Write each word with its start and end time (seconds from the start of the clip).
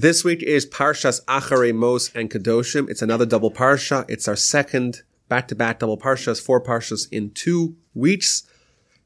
This 0.00 0.24
week 0.24 0.42
is 0.42 0.64
Parshas 0.64 1.22
Acharei 1.26 1.74
Mos 1.74 2.10
and 2.14 2.30
Kedoshim. 2.30 2.88
It's 2.88 3.02
another 3.02 3.26
double 3.26 3.50
parsha. 3.50 4.06
It's 4.08 4.26
our 4.26 4.34
second 4.34 5.02
back-to-back 5.28 5.78
double 5.78 5.98
parshas, 5.98 6.40
four 6.40 6.58
parshas 6.58 7.06
in 7.12 7.32
two 7.32 7.76
weeks. 7.92 8.44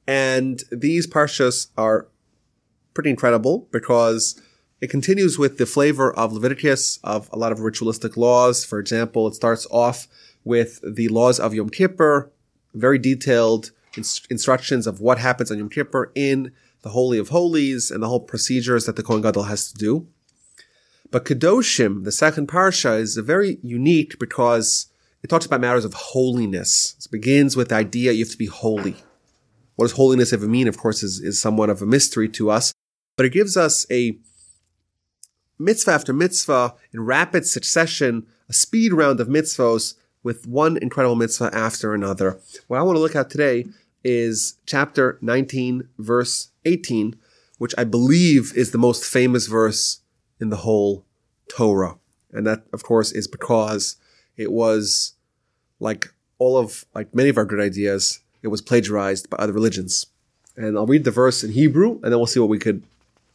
And 0.06 0.62
these 0.70 1.08
parshas 1.08 1.72
are 1.76 2.06
pretty 2.94 3.10
incredible 3.10 3.66
because 3.72 4.40
it 4.80 4.86
continues 4.86 5.36
with 5.36 5.58
the 5.58 5.66
flavor 5.66 6.16
of 6.16 6.32
Leviticus, 6.32 7.00
of 7.02 7.28
a 7.32 7.38
lot 7.38 7.50
of 7.50 7.58
ritualistic 7.58 8.16
laws. 8.16 8.64
For 8.64 8.78
example, 8.78 9.26
it 9.26 9.34
starts 9.34 9.66
off 9.72 10.06
with 10.44 10.78
the 10.86 11.08
laws 11.08 11.40
of 11.40 11.54
Yom 11.54 11.70
Kippur, 11.70 12.30
very 12.72 13.00
detailed 13.00 13.72
instructions 13.96 14.86
of 14.86 15.00
what 15.00 15.18
happens 15.18 15.50
on 15.50 15.58
Yom 15.58 15.70
Kippur 15.70 16.12
in 16.14 16.52
the 16.82 16.90
Holy 16.90 17.18
of 17.18 17.30
Holies 17.30 17.90
and 17.90 18.00
the 18.00 18.08
whole 18.08 18.20
procedures 18.20 18.86
that 18.86 18.94
the 18.94 19.02
Kohen 19.02 19.22
Gadol 19.22 19.42
has 19.42 19.72
to 19.72 19.74
do. 19.76 20.06
But 21.14 21.26
Kedoshim, 21.26 22.02
the 22.02 22.10
second 22.10 22.48
parsha, 22.48 22.98
is 22.98 23.16
very 23.18 23.58
unique 23.62 24.18
because 24.18 24.86
it 25.22 25.30
talks 25.30 25.46
about 25.46 25.60
matters 25.60 25.84
of 25.84 25.94
holiness. 25.94 26.96
It 26.98 27.08
begins 27.12 27.56
with 27.56 27.68
the 27.68 27.76
idea 27.76 28.10
you 28.10 28.24
have 28.24 28.32
to 28.32 28.36
be 28.36 28.46
holy. 28.46 28.96
What 29.76 29.84
does 29.84 29.92
holiness 29.92 30.32
ever 30.32 30.48
mean? 30.48 30.66
Of 30.66 30.76
course, 30.76 31.04
is, 31.04 31.20
is 31.20 31.40
somewhat 31.40 31.70
of 31.70 31.80
a 31.80 31.86
mystery 31.86 32.28
to 32.30 32.50
us, 32.50 32.74
but 33.16 33.26
it 33.26 33.32
gives 33.32 33.56
us 33.56 33.86
a 33.92 34.18
mitzvah 35.56 35.92
after 35.92 36.12
mitzvah 36.12 36.74
in 36.92 37.04
rapid 37.04 37.46
succession, 37.46 38.26
a 38.48 38.52
speed 38.52 38.92
round 38.92 39.20
of 39.20 39.28
mitzvahs 39.28 39.94
with 40.24 40.48
one 40.48 40.76
incredible 40.78 41.14
mitzvah 41.14 41.54
after 41.54 41.94
another. 41.94 42.40
What 42.66 42.80
I 42.80 42.82
want 42.82 42.96
to 42.96 43.00
look 43.00 43.14
at 43.14 43.30
today 43.30 43.66
is 44.02 44.54
chapter 44.66 45.18
19, 45.20 45.90
verse 45.96 46.48
18, 46.64 47.14
which 47.58 47.74
I 47.78 47.84
believe 47.84 48.52
is 48.56 48.72
the 48.72 48.78
most 48.78 49.04
famous 49.04 49.46
verse 49.46 50.00
in 50.44 50.50
the 50.50 50.64
whole 50.68 51.06
Torah. 51.48 51.96
And 52.30 52.46
that, 52.46 52.64
of 52.72 52.82
course, 52.82 53.12
is 53.12 53.26
because 53.26 53.96
it 54.36 54.52
was 54.52 55.14
like 55.80 56.12
all 56.38 56.58
of, 56.58 56.84
like 56.94 57.14
many 57.14 57.30
of 57.30 57.38
our 57.38 57.46
good 57.46 57.60
ideas, 57.60 58.20
it 58.42 58.48
was 58.48 58.60
plagiarized 58.60 59.30
by 59.30 59.38
other 59.38 59.54
religions. 59.54 60.06
And 60.54 60.76
I'll 60.76 60.86
read 60.86 61.04
the 61.04 61.10
verse 61.10 61.42
in 61.42 61.52
Hebrew 61.52 61.92
and 62.02 62.12
then 62.12 62.18
we'll 62.18 62.26
see 62.26 62.40
what 62.40 62.50
we 62.50 62.58
could 62.58 62.82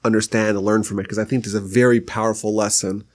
understand 0.03 0.55
and 0.55 0.65
learn 0.65 0.83
from 0.83 0.99
it 0.99 1.03
because 1.03 1.17
I 1.17 1.25
think 1.25 1.43
there's 1.43 1.55
a 1.55 1.59
very 1.59 1.99
powerful 1.99 2.53
lesson 2.53 3.05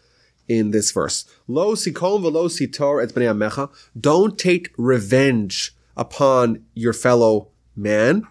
in 0.48 0.72
this 0.72 0.90
verse. 0.90 1.24
Lo 1.46 1.74
sikom 1.74 2.22
velo 2.22 2.48
sitor 2.48 3.02
et 3.02 3.14
bnei 3.14 3.32
amecha. 3.32 3.70
Don't 3.98 4.36
take 4.38 4.72
revenge 4.76 5.72
upon 5.96 6.64
your 6.74 6.92
fellow 6.92 7.48
man. 7.76 8.26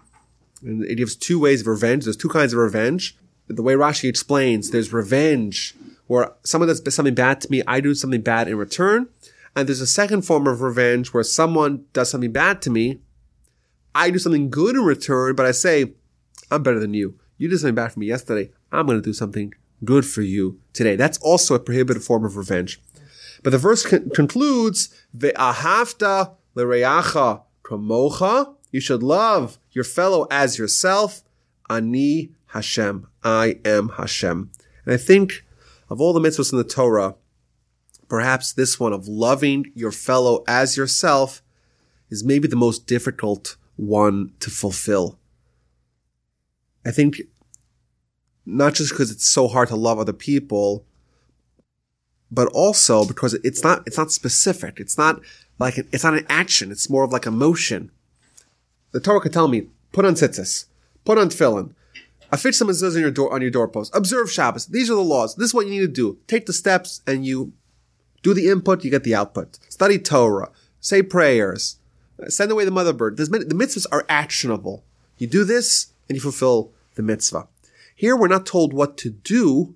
And 0.62 0.84
it 0.84 0.96
gives 0.96 1.16
two 1.16 1.40
ways 1.40 1.62
of 1.62 1.66
revenge. 1.68 2.04
There's 2.04 2.18
two 2.18 2.28
kinds 2.28 2.52
of 2.52 2.58
revenge. 2.58 3.16
The 3.48 3.62
way 3.62 3.74
Rashi 3.74 4.08
explains, 4.08 4.70
there's 4.70 4.92
revenge 4.92 5.74
where 6.06 6.32
someone 6.42 6.68
does 6.68 6.94
something 6.94 7.14
bad 7.14 7.40
to 7.42 7.50
me, 7.50 7.62
I 7.66 7.80
do 7.80 7.94
something 7.94 8.20
bad 8.20 8.48
in 8.48 8.56
return. 8.56 9.08
And 9.56 9.68
there's 9.68 9.80
a 9.80 9.86
second 9.86 10.22
form 10.22 10.46
of 10.46 10.60
revenge 10.60 11.12
where 11.12 11.22
someone 11.22 11.84
does 11.92 12.10
something 12.10 12.32
bad 12.32 12.60
to 12.62 12.70
me, 12.70 13.00
I 13.94 14.10
do 14.10 14.18
something 14.18 14.50
good 14.50 14.74
in 14.74 14.82
return, 14.82 15.36
but 15.36 15.46
I 15.46 15.52
say, 15.52 15.92
I'm 16.50 16.62
better 16.62 16.80
than 16.80 16.94
you. 16.94 17.18
You 17.38 17.48
did 17.48 17.58
something 17.58 17.74
bad 17.74 17.92
for 17.92 18.00
me 18.00 18.06
yesterday. 18.06 18.50
I'm 18.72 18.86
going 18.86 18.98
to 18.98 19.04
do 19.04 19.12
something 19.12 19.54
good 19.84 20.04
for 20.04 20.22
you 20.22 20.58
today. 20.72 20.96
That's 20.96 21.18
also 21.18 21.54
a 21.54 21.60
prohibited 21.60 22.02
form 22.02 22.24
of 22.24 22.36
revenge. 22.36 22.80
But 23.42 23.50
the 23.50 23.58
verse 23.58 23.86
con- 23.86 24.10
concludes, 24.10 24.88
Ve'ahavta 25.16 26.32
l'reacha 26.54 27.42
kamocha. 27.62 28.54
You 28.72 28.80
should 28.80 29.02
love 29.02 29.58
your 29.70 29.84
fellow 29.84 30.26
as 30.30 30.58
yourself. 30.58 31.22
Ani 31.70 32.30
Hashem. 32.54 33.08
I 33.24 33.58
am 33.64 33.90
Hashem. 33.90 34.50
And 34.84 34.94
I 34.94 34.96
think 34.96 35.44
of 35.90 36.00
all 36.00 36.12
the 36.12 36.20
mitzvahs 36.20 36.52
in 36.52 36.58
the 36.58 36.64
Torah, 36.64 37.16
perhaps 38.08 38.52
this 38.52 38.78
one 38.78 38.92
of 38.92 39.08
loving 39.08 39.72
your 39.74 39.90
fellow 39.90 40.44
as 40.46 40.76
yourself 40.76 41.42
is 42.10 42.22
maybe 42.22 42.46
the 42.46 42.56
most 42.56 42.86
difficult 42.86 43.56
one 43.74 44.32
to 44.38 44.50
fulfill. 44.50 45.18
I 46.86 46.92
think 46.92 47.22
not 48.46 48.74
just 48.74 48.92
because 48.92 49.10
it's 49.10 49.28
so 49.28 49.48
hard 49.48 49.68
to 49.68 49.76
love 49.76 49.98
other 49.98 50.12
people, 50.12 50.84
but 52.30 52.46
also 52.48 53.04
because 53.04 53.34
it's 53.34 53.64
not, 53.64 53.82
it's 53.86 53.98
not 53.98 54.12
specific. 54.12 54.78
It's 54.78 54.96
not 54.96 55.20
like, 55.58 55.76
an, 55.76 55.88
it's 55.92 56.04
not 56.04 56.14
an 56.14 56.26
action. 56.28 56.70
It's 56.70 56.88
more 56.88 57.02
of 57.02 57.12
like 57.12 57.26
a 57.26 57.32
motion. 57.32 57.90
The 58.92 59.00
Torah 59.00 59.20
could 59.20 59.32
tell 59.32 59.48
me, 59.48 59.68
put 59.90 60.04
on 60.04 60.14
tzitzis, 60.14 60.66
put 61.04 61.18
on 61.18 61.30
tefillin, 61.30 61.74
affix 62.34 62.58
some 62.58 62.68
mezuzah 62.68 62.96
on 62.96 63.00
your 63.00 63.10
door, 63.10 63.32
on 63.32 63.40
your 63.40 63.50
doorpost, 63.50 63.94
observe 63.94 64.30
Shabbos. 64.30 64.66
These 64.66 64.90
are 64.90 64.94
the 64.94 65.00
laws. 65.00 65.36
This 65.36 65.46
is 65.46 65.54
what 65.54 65.66
you 65.66 65.72
need 65.72 65.86
to 65.86 65.88
do. 65.88 66.18
Take 66.26 66.46
the 66.46 66.52
steps 66.52 67.00
and 67.06 67.24
you 67.24 67.52
do 68.22 68.34
the 68.34 68.50
input, 68.50 68.84
you 68.84 68.90
get 68.90 69.04
the 69.04 69.14
output. 69.14 69.58
Study 69.68 69.98
Torah, 69.98 70.50
say 70.80 71.02
prayers, 71.02 71.76
send 72.28 72.50
away 72.50 72.64
the 72.64 72.70
mother 72.70 72.92
bird. 72.92 73.16
the 73.16 73.24
mitzvahs 73.24 73.86
are 73.92 74.04
actionable. 74.08 74.84
You 75.16 75.26
do 75.26 75.44
this 75.44 75.92
and 76.08 76.16
you 76.16 76.20
fulfill 76.20 76.72
the 76.96 77.02
mitzvah. 77.02 77.46
Here 77.94 78.16
we're 78.16 78.28
not 78.28 78.46
told 78.46 78.72
what 78.72 78.96
to 78.98 79.10
do. 79.10 79.74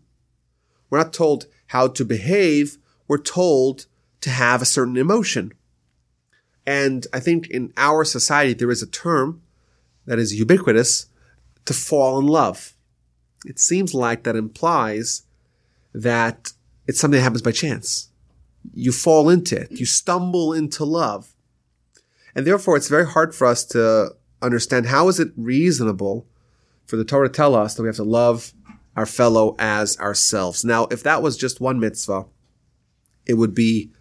We're 0.90 0.98
not 0.98 1.12
told 1.12 1.46
how 1.68 1.88
to 1.88 2.04
behave. 2.04 2.78
We're 3.06 3.18
told 3.18 3.86
to 4.22 4.30
have 4.30 4.60
a 4.60 4.66
certain 4.66 4.96
emotion. 4.96 5.52
And 6.66 7.06
I 7.12 7.20
think 7.20 7.48
in 7.48 7.72
our 7.76 8.04
society, 8.04 8.52
there 8.52 8.70
is 8.70 8.82
a 8.82 8.86
term 8.86 9.42
that 10.06 10.18
is 10.18 10.38
ubiquitous 10.38 11.06
to 11.68 11.74
fall 11.74 12.18
in 12.18 12.26
love. 12.26 12.74
It 13.46 13.60
seems 13.60 13.94
like 13.94 14.24
that 14.24 14.36
implies 14.36 15.22
that 15.94 16.52
it's 16.86 16.98
something 16.98 17.18
that 17.18 17.22
happens 17.22 17.42
by 17.42 17.52
chance. 17.52 18.10
You 18.74 18.90
fall 18.90 19.28
into 19.28 19.60
it. 19.60 19.70
You 19.70 19.86
stumble 19.86 20.52
into 20.52 20.84
love. 20.84 21.34
And 22.34 22.46
therefore, 22.46 22.76
it's 22.76 22.88
very 22.88 23.06
hard 23.06 23.34
for 23.34 23.46
us 23.46 23.64
to 23.66 24.14
understand 24.42 24.86
how 24.86 25.08
is 25.08 25.20
it 25.20 25.32
reasonable 25.36 26.26
for 26.86 26.96
the 26.96 27.04
Torah 27.04 27.28
to 27.28 27.34
tell 27.34 27.54
us 27.54 27.74
that 27.74 27.82
we 27.82 27.88
have 27.88 27.96
to 27.96 28.02
love 28.02 28.52
our 28.96 29.06
fellow 29.06 29.54
as 29.58 29.98
ourselves. 29.98 30.64
Now, 30.64 30.86
if 30.90 31.02
that 31.02 31.22
was 31.22 31.36
just 31.36 31.60
one 31.60 31.78
mitzvah, 31.78 32.26
it 33.26 33.34
would 33.34 33.54
be 33.54 33.92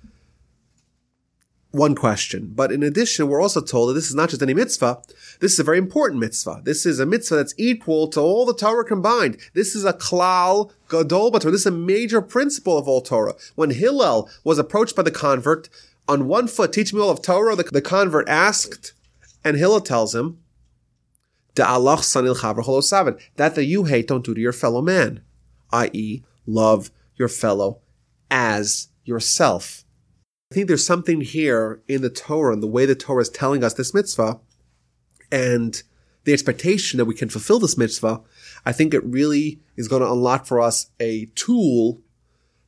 one 1.78 1.96
question. 1.96 2.52
But 2.54 2.72
in 2.72 2.84
addition, 2.84 3.28
we're 3.28 3.42
also 3.42 3.62
told 3.62 3.90
that 3.90 3.94
this 3.94 4.10
is 4.10 4.16
not 4.16 4.30
just 4.30 4.42
any 4.42 4.54
mitzvah. 4.54 5.02
This 5.40 5.54
is 5.54 5.60
a 5.60 5.64
very 5.64 5.78
important 5.78 6.20
mitzvah. 6.20 6.62
This 6.64 6.86
is 6.86 7.00
a 7.00 7.06
mitzvah 7.06 7.36
that's 7.36 7.54
equal 7.58 8.08
to 8.10 8.20
all 8.20 8.46
the 8.46 8.54
Torah 8.54 8.84
combined. 8.84 9.38
This 9.54 9.76
is 9.76 9.86
a 9.86 9.94
klal 9.94 10.72
gadol 10.90 11.32
Torah. 11.32 11.52
This 11.52 11.62
is 11.62 11.68
a 11.68 11.72
major 11.72 12.22
principle 12.22 12.78
of 12.78 12.88
all 12.88 13.02
Torah. 13.02 13.36
When 13.56 13.70
Hillel 13.70 14.30
was 14.44 14.60
approached 14.60 14.96
by 14.96 15.04
the 15.04 15.12
convert 15.12 15.70
on 16.08 16.28
one 16.28 16.48
foot, 16.48 16.74
teach 16.74 16.94
me 16.94 17.02
all 17.02 17.10
of 17.10 17.22
Torah, 17.22 17.56
the, 17.56 17.64
the 17.64 17.82
convert 17.82 18.28
asked, 18.28 18.94
and 19.44 19.58
Hillel 19.58 19.82
tells 19.82 20.16
him, 20.16 20.40
that 21.56 23.18
that 23.36 23.66
you 23.66 23.84
hate 23.86 24.08
don't 24.08 24.26
do 24.26 24.34
to 24.34 24.42
your 24.42 24.54
fellow 24.54 24.82
man, 24.82 25.22
i.e., 25.72 26.24
love 26.46 26.92
your 27.16 27.28
fellow 27.28 27.80
as 28.30 28.90
yourself. 29.04 29.84
I 30.52 30.56
think 30.56 30.68
there's 30.68 30.86
something 30.86 31.20
here 31.20 31.82
in 31.90 32.02
the 32.02 32.10
Torah 32.10 32.54
and 32.54 32.64
the 32.64 32.68
way 32.68 32.86
the 32.86 32.96
Torah 32.96 33.22
is 33.22 33.30
telling 33.30 33.66
us 33.66 33.74
this 33.74 33.94
mitzvah 33.94 34.40
and 35.30 35.84
the 36.24 36.32
expectation 36.32 36.98
that 36.98 37.06
we 37.06 37.16
can 37.16 37.28
fulfill 37.28 37.60
this 37.60 37.78
mitzvah. 37.78 38.22
I 38.66 38.72
think 38.72 38.94
it 38.94 39.04
really 39.04 39.60
is 39.76 39.90
going 39.90 40.02
to 40.02 40.12
unlock 40.12 40.46
for 40.46 40.62
us 40.62 40.90
a 41.02 41.26
tool 41.36 42.02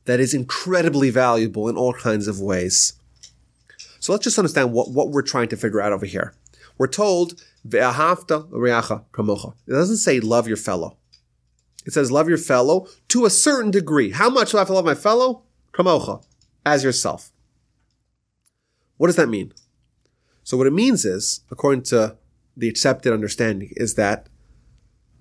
that 0.04 0.20
is 0.20 0.34
incredibly 0.34 1.08
valuable 1.08 1.70
in 1.70 1.76
all 1.76 1.94
kinds 1.94 2.28
of 2.28 2.38
ways. 2.38 2.94
So 3.98 4.12
let's 4.12 4.24
just 4.24 4.38
understand 4.38 4.72
what, 4.72 4.90
what 4.90 5.10
we're 5.10 5.22
trying 5.22 5.48
to 5.48 5.56
figure 5.56 5.80
out 5.80 5.92
over 5.92 6.06
here. 6.06 6.34
We're 6.76 6.86
told, 6.86 7.42
Ve'ahavta 7.66 8.50
riacha 8.50 9.04
kamocha. 9.12 9.54
It 9.66 9.72
doesn't 9.72 9.98
say 9.98 10.20
love 10.20 10.46
your 10.46 10.56
fellow. 10.58 10.98
It 11.86 11.94
says 11.94 12.12
love 12.12 12.28
your 12.28 12.38
fellow 12.38 12.88
to 13.08 13.24
a 13.24 13.30
certain 13.30 13.70
degree. 13.70 14.10
How 14.10 14.28
much 14.28 14.50
do 14.50 14.58
I 14.58 14.60
have 14.60 14.68
to 14.68 14.74
love 14.74 14.84
my 14.84 14.94
fellow? 14.94 15.44
Kamocha, 15.72 16.22
as 16.66 16.84
yourself. 16.84 17.32
What 19.00 19.06
does 19.06 19.16
that 19.16 19.30
mean? 19.30 19.54
So 20.44 20.58
what 20.58 20.66
it 20.66 20.74
means 20.74 21.06
is, 21.06 21.40
according 21.50 21.84
to 21.84 22.18
the 22.54 22.68
accepted 22.68 23.14
understanding, 23.14 23.72
is 23.74 23.94
that 23.94 24.28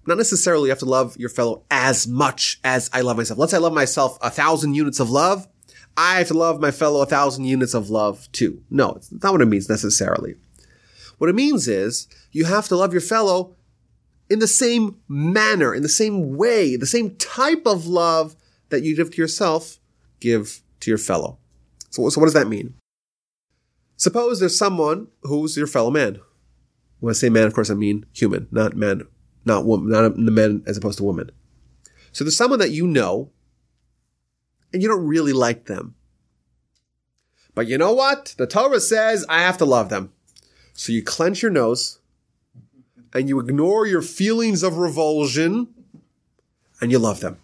not 0.06 0.18
necessarily 0.18 0.66
you 0.66 0.72
have 0.72 0.80
to 0.80 0.86
love 0.86 1.16
your 1.16 1.30
fellow 1.30 1.64
as 1.72 2.06
much 2.06 2.60
as 2.66 2.90
I 2.92 3.00
love 3.00 3.16
myself. 3.16 3.40
Let's 3.40 3.52
say 3.52 3.58
I 3.58 3.62
love 3.62 3.72
myself 3.72 4.18
a 4.22 4.30
thousand 4.30 4.74
units 4.74 5.00
of 5.00 5.10
love. 5.10 5.48
I 5.96 6.18
have 6.18 6.28
to 6.28 6.34
love 6.34 6.60
my 6.60 6.72
fellow 6.72 7.02
a 7.02 7.06
thousand 7.06 7.46
units 7.46 7.74
of 7.74 7.90
love 7.90 8.30
too. 8.34 8.62
No, 8.70 8.96
it's 8.96 9.14
not 9.24 9.32
what 9.32 9.42
it 9.42 9.46
means 9.46 9.70
necessarily. 9.70 10.36
What 11.18 11.30
it 11.30 11.36
means 11.36 11.70
is 11.70 12.10
you 12.34 12.44
have 12.44 12.68
to 12.68 12.76
love 12.76 12.92
your 12.92 13.00
fellow 13.00 13.56
in 14.30 14.40
the 14.40 14.48
same 14.48 14.98
manner, 15.08 15.74
in 15.74 15.84
the 15.84 15.88
same 15.88 16.36
way, 16.36 16.76
the 16.76 16.86
same 16.86 17.16
type 17.16 17.66
of 17.66 17.88
love 17.88 18.36
that 18.72 18.84
you 18.84 18.94
give 18.98 19.12
to 19.12 19.22
yourself, 19.22 19.80
give 20.20 20.64
to 20.82 20.92
your 20.92 20.98
fellow. 20.98 21.38
So, 21.92 22.10
so 22.10 22.20
what 22.20 22.26
does 22.26 22.34
that 22.34 22.50
mean? 22.50 22.74
Suppose 24.00 24.40
there's 24.40 24.58
someone 24.58 25.10
who's 25.24 25.58
your 25.58 25.68
fellow 25.68 25.92
man. 25.92 26.22
When 27.02 27.12
I 27.12 27.14
say 27.14 27.28
man, 27.28 27.48
of 27.48 27.54
course, 27.54 27.70
I 27.70 27.74
mean 27.74 28.06
human, 28.14 28.48
not 28.50 28.74
man, 28.74 29.06
not 29.44 29.66
woman, 29.66 29.90
not 29.90 30.16
the 30.16 30.32
men 30.32 30.64
as 30.66 30.78
opposed 30.78 31.00
to 31.00 31.04
woman. 31.04 31.32
So 32.14 32.24
there's 32.24 32.38
someone 32.38 32.60
that 32.60 32.72
you 32.72 32.88
know 32.88 33.30
and 34.72 34.82
you 34.82 34.88
don't 34.88 35.06
really 35.06 35.34
like 35.34 35.66
them. 35.66 35.96
But 37.54 37.68
you 37.68 37.78
know 37.78 37.92
what? 37.92 38.36
The 38.38 38.48
Torah 38.48 38.80
says 38.80 39.26
I 39.28 39.42
have 39.42 39.58
to 39.58 39.66
love 39.66 39.90
them. 39.90 40.14
So 40.72 40.94
you 40.94 41.04
clench 41.04 41.42
your 41.42 41.52
nose 41.52 42.00
and 43.14 43.28
you 43.28 43.38
ignore 43.42 43.86
your 43.86 44.02
feelings 44.02 44.64
of 44.64 44.78
revulsion 44.78 45.68
and 46.80 46.90
you 46.90 47.00
love 47.00 47.20
them. 47.20 47.38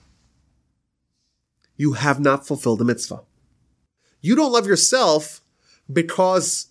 You 1.76 1.94
have 1.94 2.22
not 2.22 2.48
fulfilled 2.48 2.80
the 2.80 2.86
mitzvah. 2.86 3.24
You 4.22 4.38
don't 4.38 4.54
love 4.54 4.68
yourself 4.68 5.42
because 5.92 6.68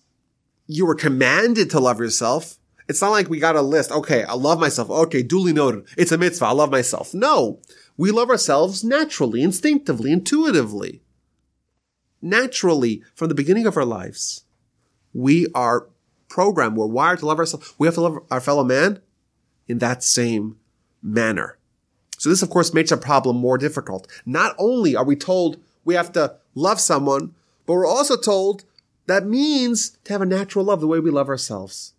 you 0.67 0.85
were 0.85 0.95
commanded 0.95 1.69
to 1.71 1.79
love 1.79 1.99
yourself. 1.99 2.57
It's 2.87 3.01
not 3.01 3.11
like 3.11 3.29
we 3.29 3.39
got 3.39 3.55
a 3.55 3.61
list. 3.61 3.91
Okay, 3.91 4.23
I 4.23 4.33
love 4.33 4.59
myself. 4.59 4.89
Okay, 4.89 5.23
duly 5.23 5.53
noted. 5.53 5.85
It's 5.97 6.11
a 6.11 6.17
mitzvah. 6.17 6.45
I 6.45 6.51
love 6.51 6.71
myself. 6.71 7.13
No, 7.13 7.59
we 7.97 8.11
love 8.11 8.29
ourselves 8.29 8.83
naturally, 8.83 9.41
instinctively, 9.41 10.11
intuitively. 10.11 11.01
Naturally, 12.21 13.03
from 13.13 13.29
the 13.29 13.35
beginning 13.35 13.65
of 13.65 13.77
our 13.77 13.85
lives, 13.85 14.43
we 15.13 15.47
are 15.55 15.87
programmed. 16.27 16.77
We're 16.77 16.87
wired 16.87 17.19
to 17.19 17.25
love 17.25 17.39
ourselves. 17.39 17.73
We 17.77 17.87
have 17.87 17.95
to 17.95 18.01
love 18.01 18.19
our 18.29 18.41
fellow 18.41 18.63
man 18.63 18.99
in 19.67 19.79
that 19.79 20.03
same 20.03 20.57
manner. 21.01 21.57
So 22.17 22.29
this, 22.29 22.41
of 22.41 22.49
course, 22.49 22.73
makes 22.73 22.91
our 22.91 22.97
problem 22.97 23.37
more 23.37 23.57
difficult. 23.57 24.07
Not 24.25 24.55
only 24.57 24.95
are 24.95 25.05
we 25.05 25.15
told 25.15 25.57
we 25.83 25.95
have 25.95 26.11
to 26.13 26.35
love 26.55 26.79
someone, 26.79 27.33
but 27.65 27.73
we're 27.73 27.87
also 27.87 28.15
told 28.15 28.63
that 29.07 29.25
means 29.25 29.97
to 30.05 30.13
have 30.13 30.21
a 30.21 30.25
natural 30.25 30.65
love 30.65 30.81
the 30.81 30.87
way 30.87 30.99
we 30.99 31.11
love 31.11 31.29
ourselves. 31.29 31.93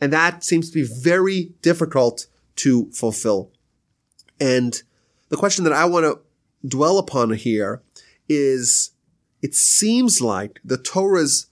And 0.00 0.12
that 0.12 0.44
seems 0.44 0.68
to 0.70 0.74
be 0.74 0.82
very 0.82 1.52
difficult 1.62 2.26
to 2.56 2.90
fulfill. 2.90 3.52
And 4.40 4.82
the 5.28 5.36
question 5.36 5.64
that 5.64 5.72
I 5.72 5.84
want 5.84 6.04
to 6.04 6.20
dwell 6.68 6.98
upon 6.98 7.32
here 7.32 7.82
is 8.28 8.90
it 9.40 9.54
seems 9.54 10.20
like 10.20 10.60
the 10.64 10.76
Torah's 10.76 11.46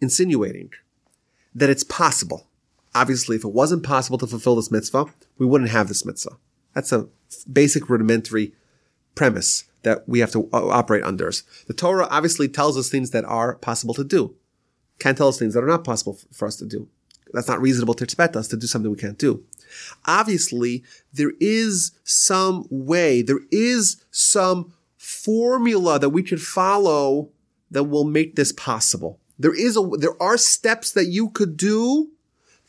insinuating 0.00 0.70
that 1.54 1.70
it's 1.70 1.84
possible. 1.84 2.48
Obviously, 2.94 3.36
if 3.36 3.44
it 3.44 3.52
wasn't 3.52 3.82
possible 3.82 4.18
to 4.18 4.26
fulfill 4.26 4.56
this 4.56 4.70
mitzvah, 4.70 5.06
we 5.38 5.46
wouldn't 5.46 5.70
have 5.70 5.88
this 5.88 6.04
mitzvah. 6.04 6.36
That's 6.74 6.92
a 6.92 7.08
basic 7.50 7.88
rudimentary 7.88 8.52
premise 9.14 9.64
that 9.82 10.08
we 10.08 10.20
have 10.20 10.32
to 10.32 10.48
uh, 10.52 10.68
operate 10.68 11.02
under. 11.02 11.30
The 11.66 11.74
Torah 11.74 12.08
obviously 12.10 12.48
tells 12.48 12.76
us 12.76 12.88
things 12.88 13.10
that 13.10 13.24
are 13.24 13.56
possible 13.56 13.94
to 13.94 14.04
do. 14.04 14.34
Can't 14.98 15.16
tell 15.16 15.28
us 15.28 15.38
things 15.38 15.54
that 15.54 15.64
are 15.64 15.68
not 15.68 15.84
possible 15.84 16.18
for 16.32 16.46
us 16.46 16.56
to 16.56 16.66
do. 16.66 16.88
That's 17.32 17.48
not 17.48 17.60
reasonable 17.60 17.94
to 17.94 18.04
expect 18.04 18.36
us 18.36 18.48
to 18.48 18.56
do 18.56 18.66
something 18.66 18.90
we 18.90 18.96
can't 18.96 19.18
do. 19.18 19.44
Obviously, 20.04 20.84
there 21.12 21.32
is 21.40 21.92
some 22.04 22.66
way, 22.70 23.22
there 23.22 23.40
is 23.50 24.04
some 24.10 24.72
formula 24.96 25.98
that 25.98 26.10
we 26.10 26.22
could 26.22 26.42
follow 26.42 27.30
that 27.70 27.84
will 27.84 28.04
make 28.04 28.36
this 28.36 28.52
possible. 28.52 29.18
There 29.38 29.54
is 29.54 29.76
a, 29.76 29.82
there 29.98 30.20
are 30.22 30.36
steps 30.36 30.92
that 30.92 31.06
you 31.06 31.30
could 31.30 31.56
do 31.56 32.10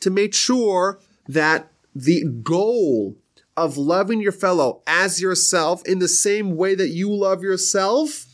to 0.00 0.10
make 0.10 0.34
sure 0.34 0.98
that 1.28 1.70
the 1.94 2.24
goal 2.24 3.16
of 3.56 3.76
loving 3.76 4.20
your 4.20 4.32
fellow 4.32 4.82
as 4.86 5.20
yourself 5.20 5.86
in 5.86 5.98
the 5.98 6.08
same 6.08 6.56
way 6.56 6.74
that 6.74 6.88
you 6.88 7.12
love 7.12 7.42
yourself, 7.42 8.26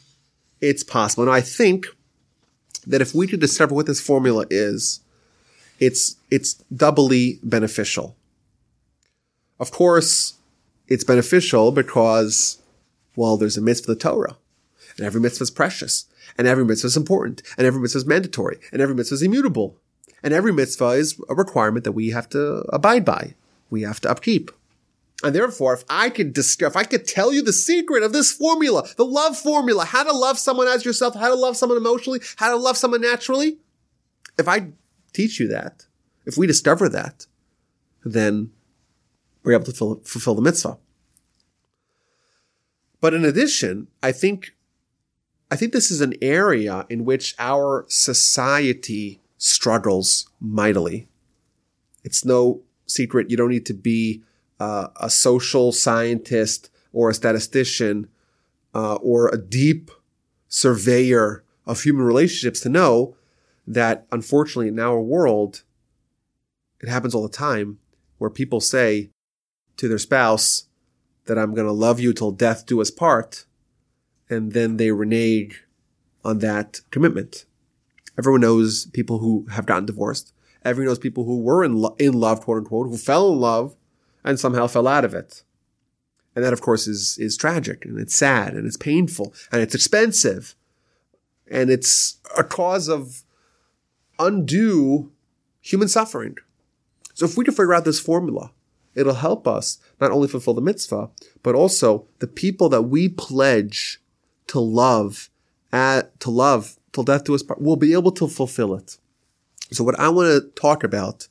it's 0.60 0.82
possible. 0.82 1.24
And 1.24 1.32
I 1.32 1.40
think 1.40 1.86
that 2.86 3.00
if 3.00 3.14
we 3.14 3.26
could 3.26 3.40
discover 3.40 3.74
what 3.74 3.86
this 3.86 4.00
formula 4.00 4.46
is, 4.50 5.00
it's, 5.78 6.16
it's 6.30 6.54
doubly 6.74 7.38
beneficial. 7.42 8.16
Of 9.58 9.70
course, 9.70 10.34
it's 10.88 11.04
beneficial 11.04 11.72
because, 11.72 12.60
well, 13.16 13.36
there's 13.36 13.56
a 13.56 13.62
mitzvah 13.62 13.92
of 13.92 13.98
the 13.98 14.02
Torah. 14.02 14.36
And 14.96 15.06
every 15.06 15.20
mitzvah 15.20 15.44
is 15.44 15.50
precious. 15.50 16.06
And 16.36 16.46
every 16.46 16.64
mitzvah 16.64 16.88
is 16.88 16.96
important. 16.96 17.42
And 17.56 17.66
every 17.66 17.80
mitzvah 17.80 17.98
is 17.98 18.06
mandatory. 18.06 18.58
And 18.72 18.80
every 18.80 18.94
mitzvah 18.94 19.14
is 19.14 19.22
immutable. 19.22 19.76
And 20.22 20.34
every 20.34 20.52
mitzvah 20.52 20.90
is 20.90 21.20
a 21.28 21.34
requirement 21.34 21.84
that 21.84 21.92
we 21.92 22.10
have 22.10 22.28
to 22.30 22.64
abide 22.70 23.04
by. 23.04 23.34
We 23.70 23.82
have 23.82 24.00
to 24.00 24.10
upkeep. 24.10 24.50
And 25.22 25.34
therefore, 25.34 25.74
if 25.74 25.84
I 25.88 26.08
could 26.08 26.32
discover, 26.32 26.70
if 26.70 26.76
I 26.76 26.84
could 26.84 27.06
tell 27.06 27.32
you 27.32 27.42
the 27.42 27.52
secret 27.52 28.02
of 28.02 28.12
this 28.12 28.32
formula, 28.32 28.88
the 28.96 29.04
love 29.04 29.36
formula, 29.36 29.84
how 29.84 30.02
to 30.02 30.12
love 30.12 30.38
someone 30.38 30.66
as 30.66 30.84
yourself, 30.84 31.14
how 31.14 31.28
to 31.28 31.34
love 31.34 31.56
someone 31.56 31.76
emotionally, 31.76 32.20
how 32.36 32.50
to 32.50 32.56
love 32.56 32.78
someone 32.78 33.02
naturally, 33.02 33.58
if 34.38 34.48
I 34.48 34.68
teach 35.12 35.38
you 35.38 35.48
that, 35.48 35.86
if 36.24 36.38
we 36.38 36.46
discover 36.46 36.88
that, 36.88 37.26
then 38.02 38.50
we're 39.42 39.52
able 39.52 39.64
to 39.66 39.72
fulfill, 39.72 40.02
fulfill 40.04 40.34
the 40.34 40.42
mitzvah. 40.42 40.78
But 43.00 43.14
in 43.14 43.24
addition, 43.24 43.88
I 44.02 44.12
think, 44.12 44.54
I 45.50 45.56
think 45.56 45.72
this 45.72 45.90
is 45.90 46.00
an 46.00 46.14
area 46.22 46.86
in 46.88 47.04
which 47.04 47.34
our 47.38 47.84
society 47.88 49.20
struggles 49.36 50.28
mightily. 50.40 51.08
It's 52.04 52.24
no 52.24 52.62
secret. 52.86 53.30
You 53.30 53.36
don't 53.36 53.50
need 53.50 53.66
to 53.66 53.74
be 53.74 54.22
uh, 54.60 54.88
a 55.00 55.10
social 55.10 55.72
scientist 55.72 56.70
or 56.92 57.10
a 57.10 57.14
statistician 57.14 58.08
uh, 58.74 58.96
or 58.96 59.28
a 59.28 59.38
deep 59.38 59.90
surveyor 60.48 61.42
of 61.66 61.82
human 61.82 62.04
relationships 62.04 62.60
to 62.60 62.68
know 62.68 63.16
that 63.66 64.06
unfortunately 64.12 64.68
in 64.68 64.78
our 64.78 65.00
world, 65.00 65.62
it 66.80 66.88
happens 66.88 67.14
all 67.14 67.22
the 67.22 67.28
time 67.28 67.78
where 68.18 68.30
people 68.30 68.60
say 68.60 69.10
to 69.76 69.88
their 69.88 69.98
spouse 69.98 70.66
that 71.26 71.38
I'm 71.38 71.54
going 71.54 71.66
to 71.66 71.72
love 71.72 72.00
you 72.00 72.12
till 72.12 72.32
death 72.32 72.66
do 72.66 72.80
us 72.80 72.90
part. 72.90 73.46
And 74.28 74.52
then 74.52 74.76
they 74.76 74.90
renege 74.90 75.64
on 76.24 76.38
that 76.38 76.80
commitment. 76.90 77.46
Everyone 78.18 78.40
knows 78.40 78.86
people 78.86 79.18
who 79.18 79.46
have 79.50 79.66
gotten 79.66 79.86
divorced. 79.86 80.32
Everyone 80.64 80.90
knows 80.90 80.98
people 80.98 81.24
who 81.24 81.40
were 81.40 81.64
in, 81.64 81.76
lo- 81.76 81.96
in 81.98 82.12
love, 82.12 82.42
quote 82.42 82.58
unquote, 82.58 82.88
who 82.88 82.96
fell 82.96 83.32
in 83.32 83.38
love 83.40 83.74
and 84.24 84.38
somehow 84.38 84.66
fell 84.66 84.86
out 84.86 85.04
of 85.04 85.14
it. 85.14 85.42
And 86.34 86.44
that, 86.44 86.52
of 86.52 86.60
course, 86.60 86.86
is, 86.86 87.18
is 87.18 87.36
tragic 87.36 87.84
and 87.84 87.98
it's 87.98 88.14
sad 88.14 88.54
and 88.54 88.66
it's 88.66 88.76
painful 88.76 89.34
and 89.50 89.60
it's 89.60 89.74
expensive. 89.74 90.54
And 91.50 91.70
it's 91.70 92.18
a 92.36 92.44
cause 92.44 92.88
of 92.88 93.24
undue 94.18 95.10
human 95.60 95.88
suffering. 95.88 96.36
So 97.14 97.24
if 97.24 97.36
we 97.36 97.44
can 97.44 97.54
figure 97.54 97.74
out 97.74 97.84
this 97.84 98.00
formula, 98.00 98.52
it'll 98.94 99.14
help 99.14 99.48
us 99.48 99.78
not 100.00 100.12
only 100.12 100.28
fulfill 100.28 100.54
the 100.54 100.60
mitzvah, 100.60 101.10
but 101.42 101.54
also 101.54 102.06
the 102.20 102.26
people 102.26 102.68
that 102.68 102.82
we 102.82 103.08
pledge 103.08 104.00
to 104.48 104.60
love, 104.60 105.30
at, 105.72 106.18
to 106.20 106.30
love 106.30 106.76
till 106.92 107.04
death 107.04 107.24
do 107.24 107.34
us 107.34 107.42
part, 107.42 107.60
will 107.60 107.76
be 107.76 107.92
able 107.92 108.12
to 108.12 108.28
fulfill 108.28 108.74
it. 108.74 108.98
So 109.72 109.84
what 109.84 109.98
I 109.98 110.08
want 110.08 110.28
to 110.28 110.60
talk 110.60 110.82
about 110.82 111.28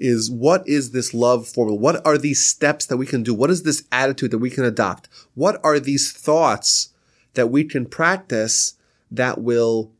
is 0.00 0.30
what 0.30 0.66
is 0.66 0.90
this 0.90 1.12
love 1.12 1.46
formula? 1.46 1.78
What 1.78 2.04
are 2.06 2.18
these 2.18 2.44
steps 2.44 2.86
that 2.86 2.96
we 2.96 3.06
can 3.06 3.22
do? 3.22 3.34
What 3.34 3.50
is 3.50 3.62
this 3.62 3.84
attitude 3.92 4.30
that 4.32 4.38
we 4.38 4.50
can 4.50 4.64
adopt? 4.64 5.08
What 5.34 5.60
are 5.62 5.78
these 5.78 6.10
thoughts 6.10 6.92
that 7.34 7.50
we 7.50 7.64
can 7.64 7.86
practice 7.86 8.74
that 9.10 9.40
will 9.40 9.92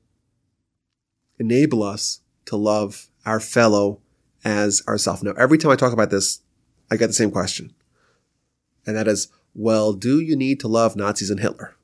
enable 1.39 1.83
us 1.83 2.21
to 2.47 2.57
love 2.57 3.11
our 3.27 3.39
fellow 3.39 4.01
as 4.43 4.83
ourselves? 4.89 5.23
Now, 5.23 5.33
every 5.33 5.59
time 5.59 5.71
I 5.71 5.77
talk 5.77 5.93
about 5.93 6.11
this, 6.11 6.41
I 6.91 6.97
get 6.97 7.09
the 7.09 7.13
same 7.13 7.31
question. 7.31 7.75
And 8.87 8.97
that 8.97 9.07
is, 9.07 9.29
well, 9.55 9.93
do 9.93 10.19
you 10.19 10.35
need 10.35 10.59
to 10.61 10.69
love 10.69 10.97
Nazis 10.97 11.31
and 11.31 11.41
Hitler? 11.41 11.77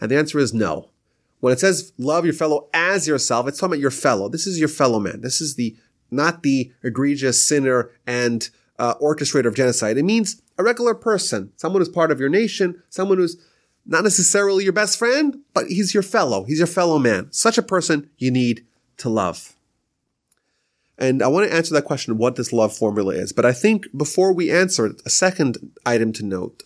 And 0.00 0.10
the 0.10 0.16
answer 0.16 0.38
is 0.38 0.54
no. 0.54 0.90
When 1.40 1.52
it 1.52 1.60
says 1.60 1.92
love 1.98 2.24
your 2.24 2.32
fellow 2.32 2.68
as 2.72 3.06
yourself, 3.06 3.48
it's 3.48 3.58
talking 3.58 3.72
about 3.72 3.80
your 3.80 3.90
fellow. 3.90 4.28
This 4.28 4.46
is 4.46 4.58
your 4.58 4.68
fellow 4.68 5.00
man. 5.00 5.20
This 5.20 5.40
is 5.40 5.56
the 5.56 5.76
not 6.14 6.42
the 6.42 6.72
egregious 6.82 7.42
sinner 7.42 7.90
and 8.06 8.48
uh, 8.78 8.94
orchestrator 8.96 9.46
of 9.46 9.54
genocide. 9.54 9.98
It 9.98 10.04
means 10.04 10.42
a 10.58 10.64
regular 10.64 10.94
person, 10.94 11.52
someone 11.56 11.80
who's 11.80 11.88
part 11.88 12.10
of 12.10 12.20
your 12.20 12.28
nation, 12.28 12.82
someone 12.88 13.18
who's 13.18 13.36
not 13.86 14.04
necessarily 14.04 14.64
your 14.64 14.72
best 14.72 14.98
friend, 14.98 15.38
but 15.52 15.66
he's 15.66 15.92
your 15.92 16.02
fellow. 16.02 16.44
He's 16.44 16.58
your 16.58 16.66
fellow 16.66 16.98
man. 16.98 17.28
Such 17.30 17.58
a 17.58 17.62
person 17.62 18.08
you 18.16 18.30
need 18.30 18.64
to 18.98 19.08
love. 19.08 19.54
And 20.96 21.22
I 21.22 21.28
want 21.28 21.48
to 21.48 21.54
answer 21.54 21.74
that 21.74 21.84
question, 21.84 22.18
what 22.18 22.36
this 22.36 22.52
love 22.52 22.74
formula 22.74 23.14
is. 23.14 23.32
But 23.32 23.44
I 23.44 23.52
think 23.52 23.86
before 23.96 24.32
we 24.32 24.50
answer 24.50 24.86
it, 24.86 25.02
a 25.04 25.10
second 25.10 25.72
item 25.84 26.12
to 26.14 26.24
note 26.24 26.62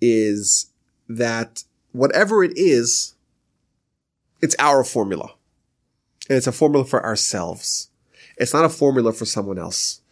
is 0.00 0.70
that 1.08 1.64
whatever 1.92 2.44
it 2.44 2.52
is, 2.56 3.14
it's 4.40 4.56
our 4.58 4.84
formula. 4.84 5.32
And 6.28 6.36
it's 6.36 6.46
a 6.46 6.52
formula 6.52 6.84
for 6.84 7.04
ourselves. 7.04 7.90
It's 8.36 8.52
not 8.52 8.64
a 8.64 8.68
formula 8.68 9.12
for 9.12 9.24
someone 9.24 9.58
else. 9.58 10.02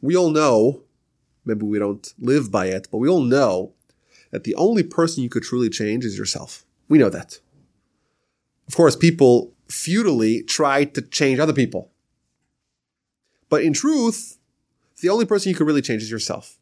We 0.00 0.16
all 0.16 0.30
know, 0.30 0.82
maybe 1.44 1.64
we 1.64 1.78
don't 1.78 2.12
live 2.18 2.50
by 2.50 2.66
it, 2.66 2.88
but 2.90 2.98
we 2.98 3.08
all 3.08 3.22
know 3.22 3.72
that 4.30 4.44
the 4.44 4.54
only 4.54 4.82
person 4.82 5.22
you 5.22 5.28
could 5.28 5.42
truly 5.42 5.68
change 5.68 6.04
is 6.04 6.18
yourself. 6.18 6.64
We 6.88 6.98
know 6.98 7.10
that. 7.10 7.40
Of 8.68 8.76
course, 8.76 8.96
people 8.96 9.52
futilely 9.68 10.42
try 10.42 10.84
to 10.84 11.02
change 11.02 11.38
other 11.38 11.52
people. 11.52 11.90
But 13.48 13.62
in 13.62 13.72
truth, 13.72 14.38
the 15.00 15.08
only 15.08 15.26
person 15.26 15.50
you 15.50 15.56
can 15.56 15.66
really 15.66 15.82
change 15.82 16.02
is 16.02 16.10
yourself. 16.10 16.58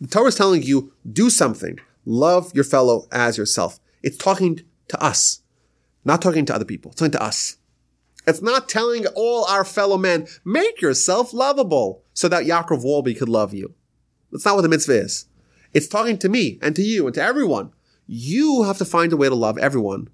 The 0.00 0.06
Torah 0.06 0.28
is 0.28 0.36
telling 0.36 0.62
you, 0.62 0.92
do 1.10 1.30
something. 1.30 1.78
Love 2.04 2.52
your 2.54 2.64
fellow 2.64 3.08
as 3.10 3.36
yourself. 3.36 3.80
It's 4.02 4.16
talking 4.16 4.60
to 4.88 5.02
us, 5.02 5.42
not 6.04 6.22
talking 6.22 6.46
to 6.46 6.54
other 6.54 6.64
people. 6.64 6.92
It's 6.92 7.00
talking 7.00 7.12
to 7.12 7.22
us. 7.22 7.56
It's 8.28 8.42
not 8.42 8.68
telling 8.68 9.06
all 9.14 9.46
our 9.46 9.64
fellow 9.64 9.96
men, 9.96 10.26
make 10.44 10.82
yourself 10.82 11.32
lovable 11.32 12.02
so 12.12 12.28
that 12.28 12.44
Yaakov 12.44 12.84
Wolbe 12.84 13.18
could 13.18 13.28
love 13.28 13.54
you. 13.54 13.72
That's 14.30 14.44
not 14.44 14.54
what 14.54 14.62
the 14.62 14.68
mitzvah 14.68 15.00
is. 15.00 15.24
It's 15.72 15.88
talking 15.88 16.18
to 16.18 16.28
me 16.28 16.58
and 16.60 16.76
to 16.76 16.82
you 16.82 17.06
and 17.06 17.14
to 17.14 17.22
everyone. 17.22 17.72
You 18.06 18.64
have 18.64 18.76
to 18.78 18.84
find 18.84 19.14
a 19.14 19.16
way 19.16 19.30
to 19.30 19.34
love 19.34 19.56
everyone, 19.56 20.08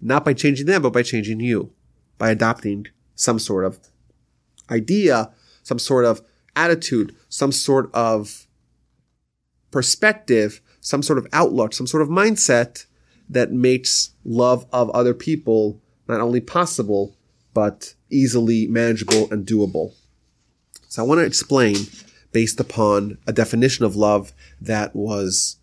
not 0.00 0.24
by 0.24 0.32
changing 0.32 0.66
them, 0.66 0.82
but 0.82 0.92
by 0.92 1.02
changing 1.02 1.40
you, 1.40 1.72
by 2.18 2.30
adopting 2.30 2.86
some 3.16 3.40
sort 3.40 3.64
of 3.64 3.80
idea, 4.70 5.32
some 5.64 5.80
sort 5.80 6.04
of 6.04 6.22
attitude, 6.54 7.16
some 7.28 7.50
sort 7.50 7.90
of 7.94 8.46
perspective, 9.72 10.60
some 10.80 11.02
sort 11.02 11.18
of 11.18 11.26
outlook, 11.32 11.72
some 11.72 11.88
sort 11.88 12.02
of 12.02 12.08
mindset 12.08 12.86
that 13.28 13.50
makes 13.50 14.10
love 14.24 14.66
of 14.72 14.88
other 14.90 15.14
people 15.14 15.80
not 16.06 16.20
only 16.20 16.40
possible, 16.40 17.16
but 17.54 17.94
easily 18.10 18.66
manageable 18.66 19.30
and 19.32 19.46
doable. 19.46 19.94
So 20.88 21.02
I 21.02 21.06
want 21.06 21.20
to 21.20 21.26
explain 21.26 21.76
based 22.32 22.60
upon 22.60 23.18
a 23.26 23.32
definition 23.32 23.84
of 23.84 23.96
love 23.96 24.32
that 24.60 24.94
was 24.94 25.56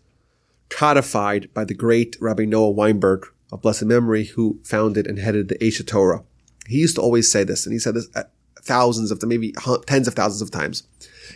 codified 0.70 1.52
by 1.54 1.64
the 1.64 1.74
great 1.74 2.16
Rabbi 2.20 2.46
Noah 2.46 2.70
Weinberg 2.70 3.26
of 3.52 3.60
blessed 3.60 3.84
memory, 3.84 4.24
who 4.24 4.58
founded 4.64 5.06
and 5.06 5.18
headed 5.18 5.48
the 5.48 5.58
Aish 5.58 5.80
HaTorah. 5.82 6.24
He 6.66 6.78
used 6.78 6.96
to 6.96 7.02
always 7.02 7.30
say 7.30 7.44
this, 7.44 7.66
and 7.66 7.72
he 7.72 7.78
said 7.78 7.94
this 7.94 8.08
uh, 8.16 8.22
thousands 8.62 9.10
of, 9.10 9.22
maybe 9.22 9.52
tens 9.86 10.08
of 10.08 10.14
thousands 10.14 10.40
of 10.40 10.50
times. 10.50 10.84